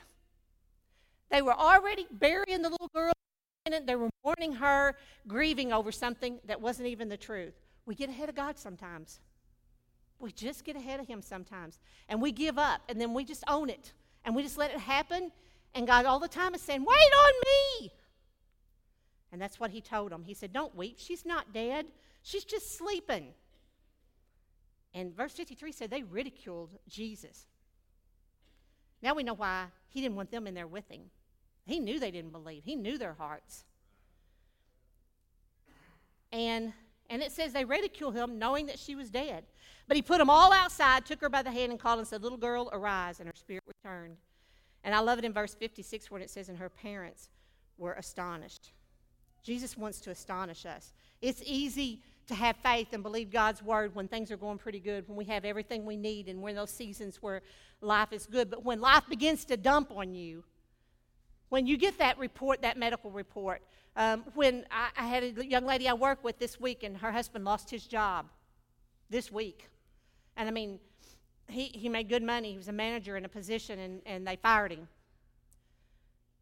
They 1.31 1.43
were 1.43 1.55
already 1.55 2.07
burying 2.11 2.63
the 2.63 2.71
little 2.71 2.91
girl. 2.95 3.13
They 3.67 3.97
were 3.97 4.11
mourning 4.23 4.53
her, 4.57 4.95
grieving 5.27 5.73
over 5.73 5.91
something 5.91 6.39
that 6.47 6.61
wasn't 6.61 6.89
even 6.89 7.09
the 7.09 7.17
truth. 7.17 7.55
We 7.87 7.95
get 7.95 8.11
ahead 8.11 8.29
of 8.29 8.35
God 8.35 8.59
sometimes. 8.59 9.21
We 10.19 10.33
just 10.33 10.65
get 10.65 10.77
ahead 10.77 11.01
of 11.01 11.07
Him 11.07 11.23
sometimes. 11.23 11.79
And 12.11 12.21
we 12.21 12.31
give 12.31 12.59
up, 12.59 12.83
and 12.91 13.01
then 13.01 13.15
we 13.15 13.25
just 13.25 13.43
own 13.49 13.71
it. 13.71 13.95
And 14.25 14.37
we 14.37 14.43
just 14.43 14.59
let 14.59 14.71
it 14.71 14.81
happen. 14.81 15.33
And 15.75 15.87
God 15.87 16.05
all 16.05 16.19
the 16.19 16.29
time 16.29 16.55
is 16.55 16.61
saying, 16.61 16.85
Wait 16.85 16.95
on 16.95 17.33
me. 17.81 17.93
And 19.33 19.41
that's 19.41 19.59
what 19.59 19.71
He 19.71 19.81
told 19.81 20.13
them. 20.13 20.25
He 20.25 20.35
said, 20.35 20.53
Don't 20.53 20.77
weep. 20.77 20.97
She's 20.99 21.25
not 21.25 21.55
dead, 21.55 21.87
she's 22.23 22.45
just 22.45 22.77
sleeping. 22.77 23.29
And 24.93 25.17
verse 25.17 25.33
53 25.33 25.73
said 25.73 25.91
they 25.91 26.03
ridiculed 26.03 26.71
Jesus. 26.89 27.47
Now 29.03 29.15
we 29.15 29.23
know 29.23 29.35
why 29.35 29.67
He 29.89 30.03
didn't 30.03 30.17
want 30.17 30.31
them 30.31 30.47
in 30.47 30.53
there 30.53 30.67
with 30.67 30.89
Him. 30.91 31.11
He 31.67 31.81
knew 31.81 31.99
they 31.99 32.11
didn't 32.11 32.33
believe, 32.33 32.65
He 32.65 32.77
knew 32.77 32.99
their 32.99 33.15
hearts. 33.15 33.65
And 36.33 36.73
and 37.11 37.23
it 37.23 37.33
says 37.33 37.53
they 37.53 37.65
ridiculed 37.65 38.15
him, 38.15 38.39
knowing 38.39 38.67
that 38.67 38.79
she 38.79 38.95
was 38.95 39.11
dead. 39.11 39.45
But 39.87 39.97
he 39.97 40.03
put 40.03 40.19
them 40.19 40.31
all 40.31 40.53
outside, 40.53 41.05
took 41.05 41.21
her 41.21 41.29
by 41.29 41.43
the 41.43 41.51
hand, 41.51 41.71
and 41.71 41.79
called 41.79 41.99
and 41.99 42.09
said, 42.09 42.23
Little 42.23 42.39
girl, 42.39 42.71
arise. 42.73 43.21
And 43.21 43.29
her 43.29 43.35
spirit 43.37 43.63
returned. 43.67 44.17
And 44.83 44.95
I 44.95 45.01
love 45.01 45.19
it 45.19 45.25
in 45.25 45.33
verse 45.33 45.55
56 45.55 46.11
when 46.11 46.23
it 46.23 46.31
says, 46.31 46.49
And 46.49 46.59
her 46.59 46.69
parents 46.71 47.29
were 47.77 47.93
astonished. 47.93 48.73
Jesus 49.43 49.77
wants 49.77 50.01
to 50.01 50.11
astonish 50.11 50.65
us. 50.65 50.95
It's 51.21 51.43
easy 51.45 52.01
to 52.27 52.35
have 52.35 52.57
faith 52.57 52.95
and 52.95 53.03
believe 53.03 53.31
God's 53.31 53.63
word 53.63 53.95
when 53.95 54.09
things 54.09 54.31
are 54.31 54.39
going 54.39 54.57
pretty 54.57 54.81
good, 54.81 55.07
when 55.07 55.17
we 55.17 55.27
have 55.27 55.45
everything 55.45 55.85
we 55.85 55.99
need, 55.99 56.29
and 56.29 56.41
we're 56.41 56.49
in 56.49 56.57
those 56.57 56.71
seasons 56.71 57.19
where 57.21 57.43
life 57.83 58.13
is 58.13 58.25
good. 58.25 58.49
But 58.49 58.65
when 58.65 58.81
life 58.81 59.05
begins 59.07 59.45
to 59.47 59.59
dump 59.59 59.91
on 59.91 60.15
you, 60.15 60.43
when 61.49 61.67
you 61.67 61.77
get 61.77 61.99
that 61.99 62.19
report, 62.19 62.63
that 62.63 62.77
medical 62.77 63.11
report, 63.11 63.63
um, 63.97 64.25
when 64.35 64.65
I, 64.71 64.89
I 64.97 65.07
had 65.07 65.23
a 65.23 65.47
young 65.47 65.67
lady 65.67 65.89
I 65.89 65.95
work 65.95 66.25
with 66.25 66.39
this 66.39 66.59
week, 66.59 66.83
and 66.83 66.97
her 66.99 67.13
husband 67.13 67.45
lost 67.45 67.71
his 67.71 67.87
job 67.87 68.27
this 69.11 69.31
week. 69.31 69.69
And 70.37 70.49
I 70.49 70.53
mean, 70.53 70.81
he, 71.49 71.67
he 71.67 71.89
made 71.89 72.09
good 72.09 72.23
money. 72.23 72.53
He 72.53 72.57
was 72.57 72.69
a 72.69 72.73
manager 72.73 73.17
in 73.17 73.25
a 73.25 73.29
position, 73.29 73.79
and, 73.79 74.01
and 74.07 74.27
they 74.27 74.37
fired 74.37 74.73
him. 74.73 74.89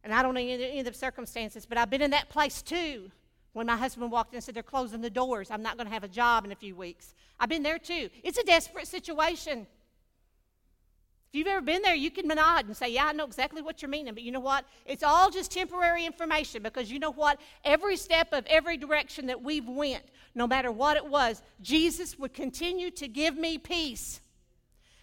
And 0.05 0.13
I 0.13 0.23
don't 0.23 0.35
know 0.35 0.41
any, 0.41 0.55
any 0.55 0.79
of 0.81 0.87
the 0.87 0.95
circumstances, 0.95 1.67
but 1.67 1.79
I've 1.79 1.91
been 1.91 2.03
in 2.03 2.11
that 2.11 2.29
place 2.29 2.63
too. 2.63 3.11
When 3.53 3.67
my 3.67 3.77
husband 3.77 4.11
walked 4.11 4.33
in 4.33 4.37
and 4.37 4.45
said, 4.45 4.55
They're 4.55 4.63
closing 4.63 5.03
the 5.03 5.11
doors. 5.11 5.51
I'm 5.51 5.63
not 5.63 5.77
going 5.77 5.87
to 5.87 5.93
have 5.93 6.05
a 6.05 6.09
job 6.09 6.47
in 6.47 6.53
a 6.53 6.57
few 6.57 6.75
weeks. 6.75 7.15
I've 7.39 7.51
been 7.51 7.63
there 7.63 7.79
too. 7.79 8.09
It's 8.23 8.39
a 8.39 8.45
desperate 8.45 8.89
situation. 8.89 9.67
If 11.33 11.39
you've 11.39 11.47
ever 11.47 11.63
been 11.63 11.81
there, 11.81 11.95
you 11.95 12.11
can 12.11 12.29
nod 12.29 12.67
and 12.67 12.77
say, 12.77 12.93
Yeah, 12.93 13.07
I 13.07 13.13
know 13.13 13.25
exactly 13.25 13.63
what 13.63 13.81
you're 13.81 13.89
meaning. 13.89 14.13
But 14.13 14.23
you 14.23 14.31
know 14.31 14.41
what? 14.41 14.67
It's 14.85 15.03
all 15.03 15.31
just 15.31 15.51
temporary 15.51 16.05
information 16.05 16.63
because 16.63 16.93
you 16.93 16.99
know 16.99 17.11
what? 17.11 17.41
Every 17.65 17.97
step 17.97 18.35
of 18.35 18.45
every 18.49 18.77
direction 18.77 19.29
that 19.29 19.41
we've 19.41 19.67
went, 19.67 20.05
no 20.35 20.47
matter 20.47 20.71
what 20.71 20.99
it 20.99 21.07
was, 21.07 21.41
Jesus 21.63 22.19
would 22.19 22.35
continue 22.35 22.91
to 22.91 23.09
give 23.09 23.35
me 23.35 23.57
peace. 23.57 24.21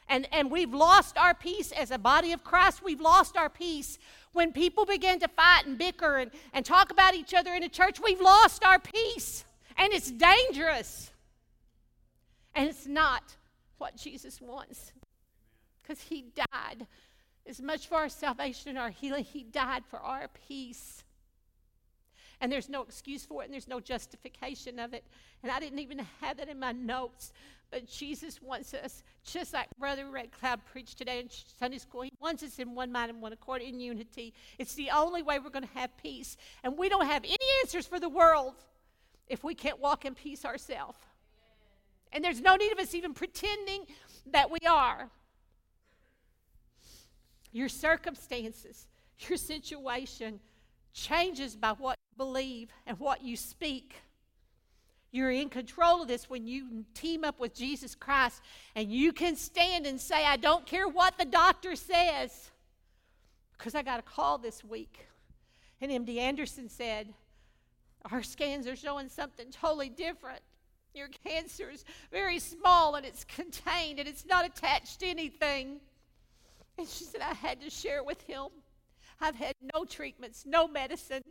And, 0.08 0.28
and 0.32 0.52
we've 0.52 0.72
lost 0.72 1.18
our 1.18 1.34
peace 1.34 1.72
as 1.72 1.90
a 1.90 1.98
body 1.98 2.32
of 2.32 2.44
Christ. 2.44 2.84
We've 2.84 3.02
lost 3.02 3.36
our 3.36 3.50
peace. 3.50 3.98
When 4.32 4.52
people 4.52 4.86
begin 4.86 5.20
to 5.22 5.28
fight 5.30 5.66
and 5.66 5.80
bicker 5.80 6.18
and, 6.18 6.30
and 6.54 6.64
talk 6.64 6.92
about 6.92 7.16
each 7.16 7.34
other 7.34 7.56
in 7.56 7.64
a 7.64 7.70
church, 7.70 8.00
we've 8.00 8.22
lost 8.22 8.64
our 8.64 8.78
peace. 8.78 9.46
And 9.78 9.92
it's 9.94 10.12
dangerous. 10.12 11.10
And 12.54 12.70
it's 12.70 12.86
not 12.86 13.24
what 13.80 13.98
Jesus 13.98 14.40
wants 14.40 14.92
because 15.90 16.04
He 16.04 16.26
died 16.52 16.86
as 17.48 17.62
much 17.62 17.88
for 17.88 17.96
our 17.96 18.10
salvation 18.10 18.70
and 18.70 18.78
our 18.78 18.92
healing. 18.92 19.24
He 19.24 19.44
died 19.44 19.84
for 19.90 20.00
our 20.00 20.30
peace. 20.48 21.04
And 22.42 22.52
there's 22.52 22.70
no 22.70 22.84
excuse 22.84 23.26
for 23.26 23.42
it, 23.42 23.46
and 23.46 23.54
there's 23.54 23.68
no 23.68 23.80
justification 23.80 24.80
of 24.80 24.94
it. 24.94 25.04
And 25.44 25.52
I 25.52 25.60
didn't 25.60 25.80
even 25.80 26.06
have 26.22 26.38
that 26.38 26.48
in 26.48 26.60
my 26.60 26.72
notes. 26.72 27.34
But 27.72 27.88
Jesus 27.88 28.42
wants 28.42 28.74
us, 28.74 29.04
just 29.26 29.54
like 29.54 29.68
Brother 29.78 30.10
Red 30.10 30.32
Cloud 30.32 30.62
preached 30.72 30.98
today 30.98 31.20
in 31.20 31.30
Sunday 31.60 31.80
school, 31.80 32.04
He 32.04 32.14
wants 32.22 32.44
us 32.44 32.60
in 32.60 32.76
one 32.76 32.92
mind 32.92 33.12
and 33.12 33.22
one 33.22 33.34
accord 33.34 33.62
in 33.62 33.80
unity. 33.80 34.34
It's 34.58 34.76
the 34.76 34.92
only 34.92 35.22
way 35.22 35.40
we're 35.40 35.50
going 35.50 35.68
to 35.68 35.80
have 35.80 35.96
peace. 35.98 36.38
And 36.64 36.78
we 36.78 36.88
don't 36.88 37.06
have 37.06 37.24
any 37.24 37.38
answers 37.62 37.86
for 37.86 38.00
the 38.00 38.10
world 38.10 38.54
if 39.28 39.44
we 39.44 39.54
can't 39.54 39.80
walk 39.80 40.06
in 40.06 40.16
peace 40.16 40.46
ourselves. 40.46 40.98
And 42.12 42.24
there's 42.24 42.42
no 42.42 42.56
need 42.56 42.72
of 42.72 42.80
us 42.80 42.96
even 42.96 43.14
pretending 43.14 43.86
that 44.32 44.50
we 44.50 44.60
are 44.68 45.10
your 47.52 47.70
circumstances, 47.70 48.88
your 49.28 49.38
situation 49.38 50.40
changes 50.94 51.56
by 51.56 51.72
what 51.72 51.98
you 51.98 52.18
believe 52.18 52.70
and 52.86 53.00
what 53.00 53.24
you 53.24 53.36
speak. 53.36 53.96
You're 55.12 55.32
in 55.32 55.50
control 55.50 56.04
of 56.04 56.08
this 56.08 56.30
when 56.30 56.46
you 56.46 56.86
team 56.94 57.24
up 57.24 57.40
with 57.40 57.56
Jesus 57.56 57.96
Christ 57.96 58.42
and 58.76 58.92
you 58.92 59.12
can 59.12 59.36
stand 59.36 59.88
and 59.88 60.00
say, 60.00 60.24
I 60.24 60.38
don't 60.38 60.66
care 60.66 60.88
what 60.88 61.18
the 61.18 61.26
doctor 61.26 61.76
says. 61.76 62.52
Because 63.58 63.74
I 63.76 63.82
got 63.82 64.00
a 64.00 64.04
call 64.04 64.38
this 64.38 64.64
week. 64.64 65.08
And 65.82 65.92
MD 65.92 66.18
Anderson 66.18 66.70
said, 66.70 67.08
Our 68.12 68.22
scans 68.22 68.68
are 68.68 68.76
showing 68.76 69.10
something 69.10 69.48
totally 69.52 69.90
different. 69.90 70.42
Your 70.94 71.08
cancer 71.26 71.70
is 71.70 71.86
very 72.12 72.40
small 72.40 72.96
and 72.96 73.06
it's 73.06 73.24
contained 73.24 74.00
and 74.00 74.08
it's 74.08 74.26
not 74.26 74.46
attached 74.46 75.00
to 75.00 75.08
anything. 75.08 75.80
And 76.80 76.88
she 76.88 77.04
said, 77.04 77.20
I 77.20 77.34
had 77.34 77.60
to 77.60 77.70
share 77.70 78.06
with 78.06 78.22
him. 78.22 78.46
I've 79.20 79.36
had 79.36 79.54
no 79.76 79.84
treatments, 79.84 80.46
no 80.46 80.66
medicine. 80.66 81.24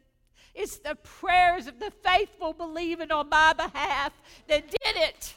It's 0.55 0.77
the 0.77 0.95
prayers 0.97 1.67
of 1.67 1.79
the 1.81 1.91
faithful 2.05 2.53
believing 2.53 3.11
on 3.11 3.31
my 3.31 3.55
behalf 3.55 4.13
that 4.47 4.71
did 4.71 4.97
it. 4.97 5.35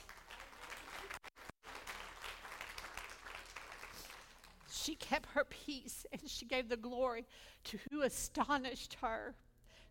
She 4.69 4.95
kept 4.95 5.29
her 5.29 5.45
peace 5.45 6.05
and 6.11 6.21
she 6.27 6.45
gave 6.45 6.67
the 6.67 6.75
glory 6.75 7.25
to 7.65 7.79
who 7.89 8.01
astonished 8.01 8.97
her. 9.01 9.33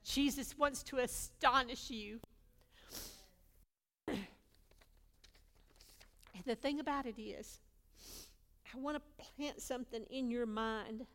Jesus 0.04 0.59
wants 0.59 0.83
to 0.83 0.98
astonish 0.98 1.88
you. 1.88 2.20
and 4.09 4.18
the 6.44 6.56
thing 6.56 6.78
about 6.78 7.06
it 7.06 7.18
is, 7.18 7.61
I 8.74 8.78
want 8.78 8.96
to 8.96 9.24
plant 9.37 9.61
something 9.61 10.04
in 10.11 10.30
your 10.30 10.46
mind. 10.46 11.06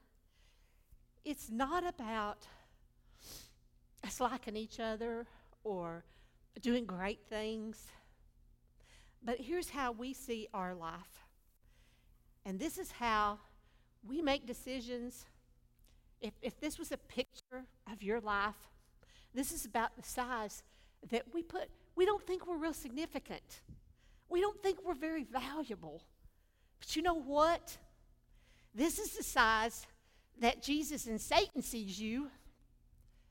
It's 1.24 1.50
not 1.50 1.88
about 1.88 2.48
us 4.06 4.20
liking 4.20 4.56
each 4.56 4.80
other 4.80 5.26
or 5.63 6.04
doing 6.62 6.86
great 6.86 7.20
things, 7.30 7.88
but 9.24 9.39
here's 9.39 9.70
how 9.70 9.91
we 9.91 10.13
see 10.13 10.48
our 10.54 10.76
life. 10.76 11.26
And 12.46 12.60
this 12.60 12.78
is 12.78 12.91
how 12.91 13.39
we 14.08 14.22
make 14.22 14.46
decisions. 14.46 15.26
If, 16.22 16.34
if 16.41 16.60
this 16.60 16.78
was 16.78 16.91
a 16.91 16.98
picture 16.98 17.65
of 17.91 18.04
your 18.04 18.20
life, 18.20 18.70
this 19.34 19.52
is 19.52 19.65
about 19.65 19.96
the 19.96 20.04
size 20.04 20.62
that 21.10 21.24
we 21.34 21.41
put, 21.41 21.70
we 21.96 22.06
don't 22.06 22.26
think 22.26 22.48
we're 22.48 22.58
real 22.58 22.74
significant. 22.74 23.62
We 24.30 24.41
don't 24.41 24.62
think 24.62 24.80
we're 24.86 24.94
very 24.94 25.24
valuable. 25.24 26.04
But 26.80 26.96
you 26.96 27.02
know 27.02 27.20
what? 27.20 27.78
This 28.74 29.00
is 29.00 29.16
the 29.16 29.24
size 29.24 29.86
that 30.40 30.62
Jesus 30.62 31.08
and 31.08 31.20
Satan 31.20 31.62
sees 31.62 32.00
you. 32.00 32.30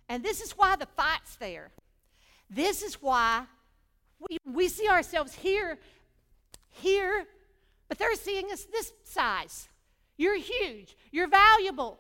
And 0.09 0.23
this 0.23 0.41
is 0.41 0.53
why 0.53 0.77
the 0.77 0.87
fight's 0.87 1.37
there. 1.37 1.71
This 2.51 2.83
is 2.83 3.01
why 3.01 3.45
we, 4.19 4.39
we 4.45 4.69
see 4.69 4.89
ourselves 4.89 5.35
here, 5.35 5.79
here, 6.71 7.27
but 7.89 7.99
they're 7.99 8.15
seeing 8.17 8.51
us 8.53 8.65
this 8.65 8.93
size. 9.05 9.69
You're 10.17 10.39
huge. 10.39 10.97
You're 11.11 11.29
valuable. 11.29 11.99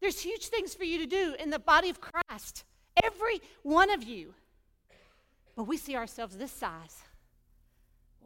There's 0.00 0.20
huge 0.20 0.48
things 0.48 0.74
for 0.74 0.84
you 0.84 0.98
to 0.98 1.06
do 1.06 1.34
in 1.38 1.50
the 1.50 1.58
body 1.58 1.88
of 1.88 2.00
Christ. 2.00 2.64
Every 3.02 3.40
one 3.62 3.90
of 3.90 4.02
you. 4.02 4.34
But 5.56 5.64
we 5.64 5.76
see 5.76 5.96
ourselves 5.96 6.36
this 6.36 6.52
size. 6.52 7.02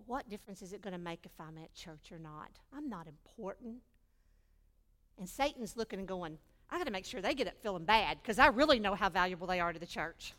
What 0.08 0.30
difference 0.30 0.62
is 0.62 0.72
it 0.72 0.80
going 0.80 0.94
to 0.94 0.98
make 0.98 1.20
if 1.26 1.32
I'm 1.38 1.58
at 1.58 1.74
church 1.74 2.10
or 2.10 2.18
not? 2.18 2.48
I'm 2.74 2.88
not 2.88 3.06
important. 3.06 3.74
And 5.18 5.28
Satan's 5.28 5.76
looking 5.76 5.98
and 5.98 6.08
going, 6.08 6.38
I 6.70 6.78
got 6.78 6.86
to 6.86 6.90
make 6.90 7.04
sure 7.04 7.20
they 7.20 7.34
get 7.34 7.46
up 7.46 7.52
feeling 7.62 7.84
bad 7.84 8.16
because 8.22 8.38
I 8.38 8.46
really 8.46 8.78
know 8.78 8.94
how 8.94 9.10
valuable 9.10 9.46
they 9.46 9.60
are 9.60 9.70
to 9.70 9.78
the 9.78 9.86
church. 9.86 10.32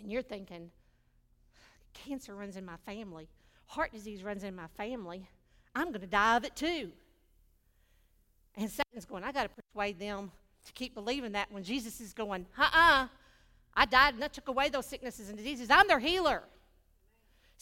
And 0.00 0.12
you're 0.12 0.22
thinking, 0.22 0.70
cancer 1.92 2.36
runs 2.36 2.56
in 2.56 2.64
my 2.64 2.76
family, 2.86 3.26
heart 3.66 3.92
disease 3.92 4.22
runs 4.22 4.44
in 4.44 4.54
my 4.54 4.68
family. 4.76 5.28
I'm 5.74 5.88
going 5.88 6.02
to 6.02 6.06
die 6.06 6.36
of 6.36 6.44
it 6.44 6.54
too. 6.54 6.92
And 8.56 8.70
Satan's 8.70 9.06
going, 9.06 9.24
I 9.24 9.32
got 9.32 9.42
to 9.42 9.48
persuade 9.48 9.98
them 9.98 10.30
to 10.66 10.72
keep 10.72 10.94
believing 10.94 11.32
that 11.32 11.50
when 11.50 11.64
Jesus 11.64 12.00
is 12.00 12.12
going, 12.12 12.46
uh 12.56 12.70
uh 12.72 13.06
I 13.74 13.86
died 13.86 14.14
and 14.14 14.22
that 14.22 14.32
took 14.32 14.46
away 14.46 14.68
those 14.68 14.86
sicknesses 14.86 15.30
and 15.30 15.36
diseases. 15.36 15.68
I'm 15.68 15.88
their 15.88 15.98
healer. 15.98 16.44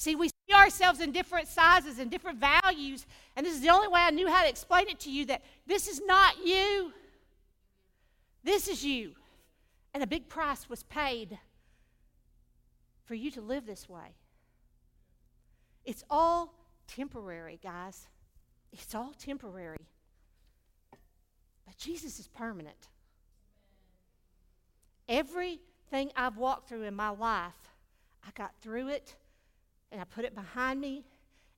See, 0.01 0.17
we 0.17 0.29
see 0.29 0.55
ourselves 0.55 1.01
in 1.01 1.13
different 1.13 1.47
sizes 1.47 1.99
and 1.99 2.11
different 2.11 2.39
values, 2.41 3.05
and 3.37 3.45
this 3.45 3.55
is 3.55 3.61
the 3.61 3.69
only 3.69 3.87
way 3.87 4.01
I 4.01 4.11
knew 4.11 4.29
how 4.29 4.43
to 4.43 4.49
explain 4.49 4.89
it 4.89 4.99
to 5.01 5.11
you 5.13 5.27
that 5.27 5.43
this 5.67 5.87
is 5.87 6.01
not 6.07 6.43
you. 6.43 6.91
This 8.43 8.67
is 8.67 8.83
you. 8.83 9.13
And 9.93 10.03
a 10.03 10.07
big 10.07 10.27
price 10.31 10.71
was 10.71 10.85
paid 10.85 11.39
for 13.05 13.15
you 13.15 13.31
to 13.33 13.43
live 13.43 13.67
this 13.67 13.91
way. 13.91 14.15
It's 15.85 16.03
all 16.09 16.55
temporary, 16.87 17.61
guys. 17.63 18.07
It's 18.73 18.95
all 18.95 19.13
temporary. 19.19 19.87
But 21.67 21.77
Jesus 21.77 22.19
is 22.19 22.27
permanent. 22.27 22.89
Everything 25.11 26.11
I've 26.17 26.39
walked 26.39 26.71
through 26.71 26.85
in 26.85 26.95
my 26.95 27.11
life, 27.11 27.53
I 28.27 28.31
got 28.35 28.55
through 28.63 28.89
it 28.89 29.15
and 29.93 30.01
I 30.01 30.05
put 30.05 30.25
it 30.25 30.35
behind 30.35 30.81
me 30.81 31.05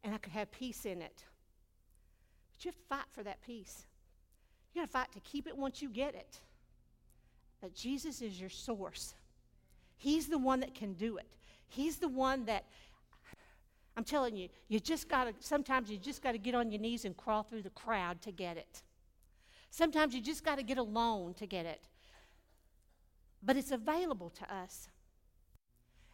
and 0.04 0.14
I 0.14 0.18
could 0.18 0.32
have 0.32 0.50
peace 0.50 0.84
in 0.84 1.02
it. 1.02 1.24
But 2.52 2.64
you 2.64 2.68
have 2.70 2.76
to 2.76 2.88
fight 2.88 3.10
for 3.12 3.22
that 3.22 3.42
peace. 3.42 3.86
You 4.74 4.82
got 4.82 4.86
to 4.86 4.92
fight 4.92 5.12
to 5.12 5.20
keep 5.20 5.46
it 5.46 5.56
once 5.56 5.82
you 5.82 5.88
get 5.88 6.14
it. 6.14 6.40
But 7.60 7.74
Jesus 7.74 8.22
is 8.22 8.40
your 8.40 8.50
source. 8.50 9.14
He's 9.96 10.26
the 10.26 10.38
one 10.38 10.60
that 10.60 10.74
can 10.74 10.94
do 10.94 11.16
it. 11.16 11.36
He's 11.68 11.96
the 11.96 12.08
one 12.08 12.44
that 12.46 12.64
I'm 13.96 14.04
telling 14.04 14.36
you, 14.36 14.48
you 14.68 14.80
just 14.80 15.08
got 15.08 15.24
to, 15.24 15.34
sometimes 15.40 15.90
you 15.90 15.98
just 15.98 16.22
got 16.22 16.32
to 16.32 16.38
get 16.38 16.54
on 16.54 16.70
your 16.70 16.80
knees 16.80 17.04
and 17.04 17.16
crawl 17.16 17.42
through 17.42 17.62
the 17.62 17.70
crowd 17.70 18.22
to 18.22 18.32
get 18.32 18.56
it. 18.56 18.82
Sometimes 19.70 20.14
you 20.14 20.20
just 20.20 20.44
got 20.44 20.56
to 20.56 20.62
get 20.62 20.78
alone 20.78 21.34
to 21.34 21.46
get 21.46 21.66
it. 21.66 21.88
But 23.42 23.56
it's 23.56 23.70
available 23.70 24.30
to 24.30 24.54
us. 24.54 24.88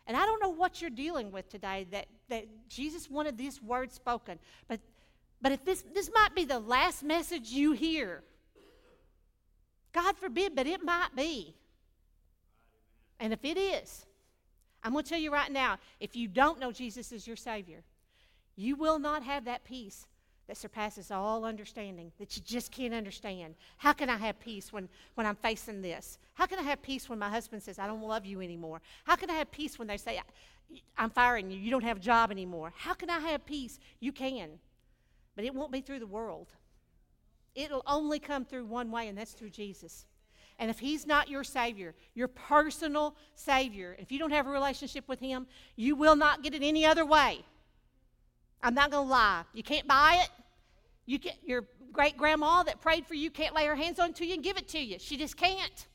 And 0.08 0.16
I 0.16 0.24
don't 0.24 0.42
know 0.42 0.48
what 0.48 0.80
you're 0.80 0.90
dealing 0.90 1.30
with 1.30 1.50
today 1.50 1.86
that, 1.90 2.06
that 2.30 2.46
Jesus 2.68 3.10
wanted 3.10 3.36
these 3.36 3.62
words 3.62 3.94
spoken. 3.94 4.38
But, 4.66 4.80
but 5.42 5.52
if 5.52 5.64
this, 5.66 5.84
this 5.94 6.10
might 6.12 6.34
be 6.34 6.46
the 6.46 6.58
last 6.58 7.04
message 7.04 7.50
you 7.50 7.72
hear, 7.72 8.24
God 9.92 10.16
forbid, 10.16 10.56
but 10.56 10.66
it 10.66 10.82
might 10.82 11.14
be. 11.14 11.54
And 13.20 13.34
if 13.34 13.44
it 13.44 13.58
is, 13.58 14.06
I'm 14.82 14.92
going 14.92 15.04
to 15.04 15.10
tell 15.10 15.20
you 15.20 15.32
right 15.32 15.52
now 15.52 15.76
if 16.00 16.16
you 16.16 16.26
don't 16.26 16.58
know 16.58 16.72
Jesus 16.72 17.12
as 17.12 17.26
your 17.26 17.36
Savior, 17.36 17.82
you 18.56 18.76
will 18.76 18.98
not 18.98 19.22
have 19.22 19.44
that 19.44 19.64
peace 19.64 20.06
that 20.48 20.56
surpasses 20.56 21.10
all 21.10 21.44
understanding 21.44 22.10
that 22.18 22.34
you 22.34 22.42
just 22.44 22.72
can't 22.72 22.94
understand. 22.94 23.54
How 23.76 23.92
can 23.92 24.08
I 24.08 24.16
have 24.16 24.40
peace 24.40 24.72
when, 24.72 24.88
when 25.14 25.26
I'm 25.26 25.36
facing 25.36 25.82
this? 25.82 26.18
How 26.34 26.46
can 26.46 26.58
I 26.58 26.62
have 26.62 26.82
peace 26.82 27.08
when 27.08 27.18
my 27.18 27.28
husband 27.28 27.62
says, 27.62 27.78
I 27.78 27.86
don't 27.86 28.02
love 28.02 28.24
you 28.24 28.40
anymore? 28.40 28.80
How 29.04 29.14
can 29.14 29.30
I 29.30 29.34
have 29.34 29.50
peace 29.50 29.78
when 29.78 29.86
they 29.86 29.98
say, 29.98 30.20
I'm 30.96 31.10
firing 31.10 31.50
you, 31.50 31.58
you 31.58 31.70
don't 31.70 31.84
have 31.84 31.98
a 31.98 32.00
job 32.00 32.30
anymore? 32.30 32.72
How 32.74 32.94
can 32.94 33.10
I 33.10 33.18
have 33.18 33.44
peace? 33.44 33.78
You 34.00 34.10
can, 34.10 34.48
but 35.36 35.44
it 35.44 35.54
won't 35.54 35.70
be 35.70 35.82
through 35.82 36.00
the 36.00 36.06
world. 36.06 36.48
It'll 37.54 37.84
only 37.86 38.18
come 38.18 38.44
through 38.44 38.64
one 38.64 38.90
way, 38.90 39.08
and 39.08 39.18
that's 39.18 39.32
through 39.32 39.50
Jesus. 39.50 40.06
And 40.58 40.70
if 40.70 40.78
He's 40.78 41.06
not 41.06 41.28
your 41.28 41.44
Savior, 41.44 41.94
your 42.14 42.28
personal 42.28 43.14
Savior, 43.34 43.96
if 43.98 44.10
you 44.10 44.18
don't 44.18 44.30
have 44.30 44.46
a 44.46 44.50
relationship 44.50 45.06
with 45.08 45.20
Him, 45.20 45.46
you 45.76 45.94
will 45.94 46.16
not 46.16 46.42
get 46.42 46.54
it 46.54 46.62
any 46.62 46.86
other 46.86 47.04
way. 47.04 47.44
I'm 48.62 48.74
not 48.74 48.90
going 48.90 49.06
to 49.06 49.10
lie. 49.10 49.42
You 49.52 49.62
can't 49.62 49.86
buy 49.86 50.20
it. 50.22 50.30
You 51.06 51.18
can't. 51.18 51.36
your 51.44 51.64
great 51.92 52.16
grandma 52.16 52.62
that 52.64 52.80
prayed 52.80 53.06
for 53.06 53.14
you 53.14 53.30
can't 53.30 53.54
lay 53.54 53.66
her 53.66 53.74
hands 53.74 53.98
on 53.98 54.12
to 54.14 54.26
you 54.26 54.34
and 54.34 54.42
give 54.42 54.56
it 54.56 54.68
to 54.68 54.78
you. 54.78 54.98
She 54.98 55.16
just 55.16 55.36
can't. 55.36 55.86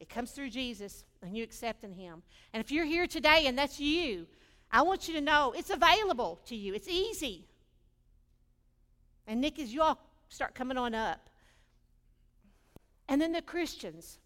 It 0.00 0.08
comes 0.08 0.32
through 0.32 0.50
Jesus 0.50 1.04
and 1.22 1.36
you 1.36 1.42
accepting 1.42 1.92
Him. 1.94 2.22
And 2.52 2.62
if 2.62 2.70
you're 2.70 2.84
here 2.84 3.06
today 3.06 3.46
and 3.46 3.58
that's 3.58 3.80
you, 3.80 4.26
I 4.70 4.82
want 4.82 5.08
you 5.08 5.14
to 5.14 5.20
know 5.20 5.54
it's 5.56 5.70
available 5.70 6.40
to 6.46 6.56
you. 6.56 6.74
It's 6.74 6.88
easy. 6.88 7.46
And 9.26 9.40
Nick, 9.40 9.58
as 9.58 9.72
you 9.72 9.82
all 9.82 9.98
start 10.28 10.54
coming 10.54 10.76
on 10.76 10.94
up, 10.94 11.30
and 13.08 13.20
then 13.20 13.32
the 13.32 13.42
Christians. 13.42 14.18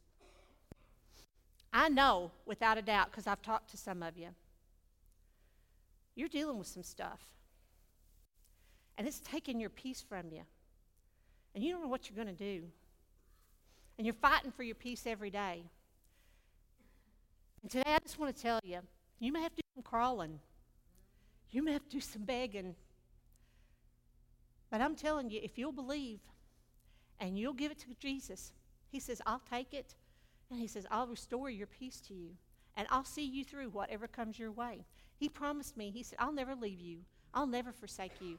I 1.72 1.88
know 1.88 2.30
without 2.46 2.78
a 2.78 2.82
doubt 2.82 3.10
because 3.10 3.26
I've 3.26 3.42
talked 3.42 3.70
to 3.70 3.76
some 3.76 4.02
of 4.02 4.16
you. 4.16 4.28
You're 6.18 6.28
dealing 6.28 6.58
with 6.58 6.66
some 6.66 6.82
stuff. 6.82 7.20
And 8.98 9.06
it's 9.06 9.20
taking 9.20 9.60
your 9.60 9.70
peace 9.70 10.04
from 10.06 10.32
you. 10.32 10.42
And 11.54 11.62
you 11.62 11.70
don't 11.70 11.80
know 11.80 11.86
what 11.86 12.10
you're 12.10 12.16
going 12.16 12.36
to 12.36 12.44
do. 12.44 12.64
And 13.96 14.04
you're 14.04 14.14
fighting 14.14 14.50
for 14.50 14.64
your 14.64 14.74
peace 14.74 15.06
every 15.06 15.30
day. 15.30 15.62
And 17.62 17.70
today 17.70 17.94
I 17.94 17.98
just 18.00 18.18
want 18.18 18.34
to 18.34 18.42
tell 18.42 18.58
you 18.64 18.80
you 19.20 19.32
may 19.32 19.42
have 19.42 19.54
to 19.54 19.62
do 19.62 19.68
some 19.76 19.84
crawling, 19.84 20.40
you 21.52 21.62
may 21.62 21.72
have 21.72 21.84
to 21.84 21.90
do 21.90 22.00
some 22.00 22.22
begging. 22.22 22.74
But 24.72 24.80
I'm 24.80 24.96
telling 24.96 25.30
you, 25.30 25.38
if 25.40 25.56
you'll 25.56 25.70
believe 25.70 26.18
and 27.20 27.38
you'll 27.38 27.54
give 27.54 27.70
it 27.70 27.78
to 27.78 27.86
Jesus, 28.00 28.52
he 28.90 28.98
says, 28.98 29.22
I'll 29.24 29.42
take 29.48 29.72
it. 29.72 29.94
And 30.50 30.58
he 30.58 30.66
says, 30.66 30.84
I'll 30.90 31.06
restore 31.06 31.48
your 31.48 31.68
peace 31.68 32.00
to 32.08 32.14
you. 32.14 32.30
And 32.76 32.88
I'll 32.90 33.04
see 33.04 33.24
you 33.24 33.44
through 33.44 33.68
whatever 33.70 34.08
comes 34.08 34.36
your 34.36 34.50
way. 34.50 34.84
He 35.18 35.28
promised 35.28 35.76
me, 35.76 35.90
He 35.90 36.02
said, 36.02 36.18
I'll 36.18 36.32
never 36.32 36.54
leave 36.54 36.80
you, 36.80 36.98
I'll 37.34 37.46
never 37.46 37.72
forsake 37.72 38.20
you. 38.20 38.38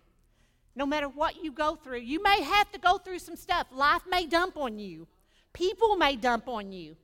No 0.75 0.85
matter 0.85 1.09
what 1.09 1.43
you 1.43 1.51
go 1.51 1.75
through, 1.75 1.99
you 1.99 2.23
may 2.23 2.41
have 2.41 2.71
to 2.71 2.79
go 2.79 2.97
through 2.97 3.19
some 3.19 3.35
stuff. 3.35 3.67
Life 3.71 4.03
may 4.09 4.25
dump 4.25 4.57
on 4.57 4.79
you, 4.79 5.07
people 5.53 5.95
may 5.95 6.15
dump 6.15 6.47
on 6.47 6.71
you. 6.71 6.95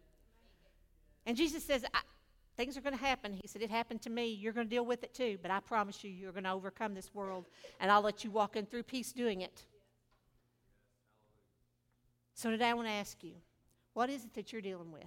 And 1.28 1.36
Jesus 1.36 1.64
says, 1.64 1.84
things 2.56 2.78
are 2.78 2.82
going 2.82 2.98
to 2.98 3.04
happen. 3.04 3.34
He 3.34 3.48
said, 3.48 3.62
It 3.62 3.70
happened 3.70 4.02
to 4.04 4.10
me. 4.10 4.28
You're 4.28 4.54
going 4.54 4.68
to 4.68 4.70
deal 4.70 4.86
with 4.86 5.04
it 5.04 5.14
too. 5.14 5.38
But 5.42 5.52
I 5.52 5.60
promise 5.60 6.04
you, 6.04 6.12
you're 6.12 6.32
going 6.32 6.44
to 6.44 6.52
overcome 6.52 6.94
this 6.94 7.14
world, 7.14 7.46
and 7.80 7.92
I'll 7.92 8.02
let 8.02 8.24
you 8.24 8.32
walk 8.32 8.56
in 8.56 8.66
through 8.66 8.84
peace 8.84 9.12
doing 9.12 9.42
it. 9.42 9.64
So 12.34 12.50
today 12.52 12.70
I 12.70 12.74
want 12.74 12.88
to 12.88 12.94
ask 12.94 13.24
you 13.24 13.34
what 13.94 14.10
is 14.10 14.26
it 14.26 14.34
that 14.34 14.52
you're 14.52 14.62
dealing 14.62 14.92
with? 14.92 15.04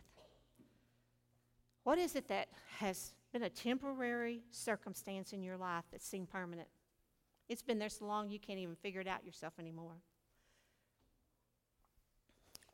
What 1.85 1.99
is 1.99 2.17
it 2.17 2.29
that 2.29 2.49
has 2.79 3.13
been 3.33 3.43
a 3.43 3.51
temporary 3.51 4.43
circumstance 4.51 5.33
in 5.33 5.43
your 5.43 5.57
life 5.57 5.85
that 5.93 6.03
seemed 6.03 6.29
permanent? 6.29 6.69
It's 7.49 7.63
been 7.63 7.79
there 7.79 7.89
so 7.89 8.05
long 8.05 8.31
you 8.31 8.39
can't 8.39 8.59
even 8.59 8.77
figure 8.77 9.01
it 9.01 9.07
out 9.07 9.25
yourself 9.25 9.55
anymore. 9.59 9.95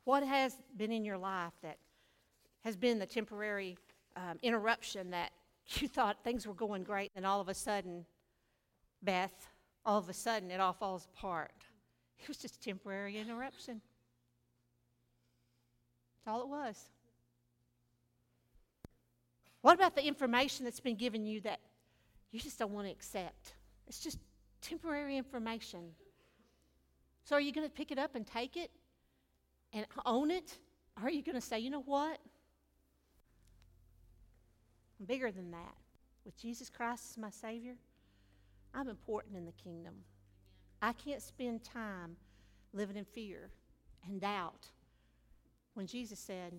What 0.03 0.23
has 0.23 0.57
been 0.75 0.91
in 0.91 1.03
your 1.03 1.17
life 1.17 1.53
that 1.63 1.77
has 2.63 2.75
been 2.75 2.99
the 2.99 3.05
temporary 3.05 3.77
um, 4.15 4.37
interruption 4.41 5.11
that 5.11 5.31
you 5.79 5.87
thought 5.87 6.23
things 6.23 6.45
were 6.45 6.53
going 6.53 6.83
great, 6.83 7.11
and 7.15 7.25
all 7.25 7.41
of 7.41 7.49
a 7.49 7.53
sudden, 7.53 8.05
Beth, 9.01 9.47
all 9.85 9.97
of 9.97 10.09
a 10.09 10.13
sudden 10.13 10.51
it 10.51 10.59
all 10.59 10.73
falls 10.73 11.07
apart? 11.15 11.51
It 12.19 12.27
was 12.27 12.37
just 12.37 12.55
a 12.55 12.59
temporary 12.59 13.17
interruption. 13.17 13.81
That's 16.25 16.33
all 16.33 16.41
it 16.41 16.47
was. 16.47 16.89
What 19.65 19.73
about 19.73 19.95
the 19.95 20.05
information 20.05 20.63
that's 20.63 20.79
been 20.79 20.95
given 20.95 21.25
you 21.25 21.41
that 21.41 21.59
you 22.31 22.39
just 22.39 22.59
don't 22.59 22.71
want 22.71 22.85
to 22.85 22.91
accept? 22.91 23.55
It's 23.87 23.99
just 23.99 24.19
temporary 24.61 25.17
information. 25.17 25.85
So, 27.23 27.35
are 27.35 27.41
you 27.41 27.51
going 27.51 27.65
to 27.65 27.73
pick 27.73 27.91
it 27.91 27.97
up 27.97 28.13
and 28.13 28.27
take 28.27 28.57
it 28.57 28.69
and 29.73 29.87
own 30.05 30.29
it? 30.29 30.59
Or 30.95 31.07
are 31.07 31.09
you 31.09 31.23
going 31.23 31.33
to 31.33 31.41
say, 31.41 31.57
you 31.57 31.71
know 31.71 31.81
what? 31.81 32.19
I'm 34.99 35.07
bigger 35.07 35.31
than 35.31 35.49
that. 35.49 35.73
With 36.25 36.39
Jesus 36.39 36.69
Christ 36.69 37.13
as 37.13 37.17
my 37.17 37.31
Savior, 37.31 37.73
I'm 38.71 38.87
important 38.87 39.35
in 39.35 39.45
the 39.45 39.51
kingdom. 39.51 39.95
I 40.79 40.93
can't 40.93 41.23
spend 41.23 41.63
time 41.63 42.17
living 42.71 42.97
in 42.97 43.05
fear 43.05 43.49
and 44.07 44.21
doubt 44.21 44.67
when 45.73 45.87
Jesus 45.87 46.19
said, 46.19 46.53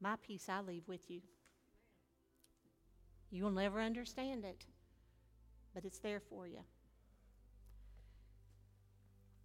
My 0.00 0.16
peace 0.16 0.48
I 0.48 0.60
leave 0.60 0.88
with 0.88 1.08
you. 1.08 1.20
You 3.32 3.44
will 3.44 3.50
never 3.50 3.80
understand 3.80 4.44
it, 4.44 4.66
but 5.74 5.86
it's 5.86 5.98
there 5.98 6.20
for 6.20 6.46
you. 6.46 6.58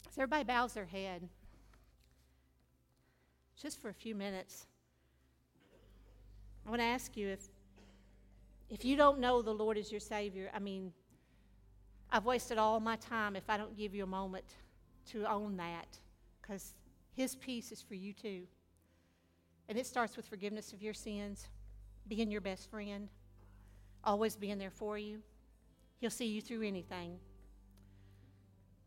So 0.09 0.21
everybody 0.21 0.43
bows 0.43 0.73
their 0.73 0.85
head 0.85 1.29
just 3.59 3.81
for 3.81 3.87
a 3.87 3.93
few 3.93 4.13
minutes. 4.13 4.67
I 6.65 6.69
want 6.69 6.81
to 6.81 6.85
ask 6.85 7.15
you 7.15 7.29
if 7.29 7.47
if 8.69 8.83
you 8.83 8.97
don't 8.97 9.19
know 9.19 9.41
the 9.41 9.53
Lord 9.53 9.77
is 9.77 9.89
your 9.89 10.01
Savior, 10.01 10.51
I 10.53 10.59
mean, 10.59 10.91
I've 12.11 12.25
wasted 12.25 12.57
all 12.57 12.81
my 12.81 12.97
time 12.97 13.37
if 13.37 13.49
I 13.49 13.55
don't 13.55 13.77
give 13.77 13.95
you 13.95 14.03
a 14.03 14.07
moment 14.07 14.43
to 15.11 15.25
own 15.31 15.55
that 15.55 15.97
because 16.41 16.73
His 17.15 17.37
peace 17.37 17.71
is 17.71 17.81
for 17.81 17.95
you 17.95 18.11
too. 18.11 18.41
And 19.69 19.77
it 19.77 19.85
starts 19.85 20.17
with 20.17 20.25
forgiveness 20.25 20.73
of 20.73 20.81
your 20.81 20.93
sins, 20.93 21.47
being 22.09 22.29
your 22.29 22.41
best 22.41 22.69
friend, 22.69 23.07
always 24.03 24.35
being 24.35 24.57
there 24.57 24.71
for 24.71 24.97
you. 24.97 25.21
He'll 25.99 26.09
see 26.09 26.27
you 26.27 26.41
through 26.41 26.63
anything. 26.63 27.19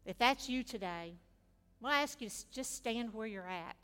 If 0.04 0.18
that's 0.18 0.48
you 0.48 0.62
today, 0.62 1.14
well, 1.80 1.92
I 1.92 2.02
ask 2.02 2.20
you 2.20 2.28
to 2.28 2.50
just 2.52 2.76
stand 2.76 3.14
where 3.14 3.26
you're 3.26 3.48
at. 3.48 3.76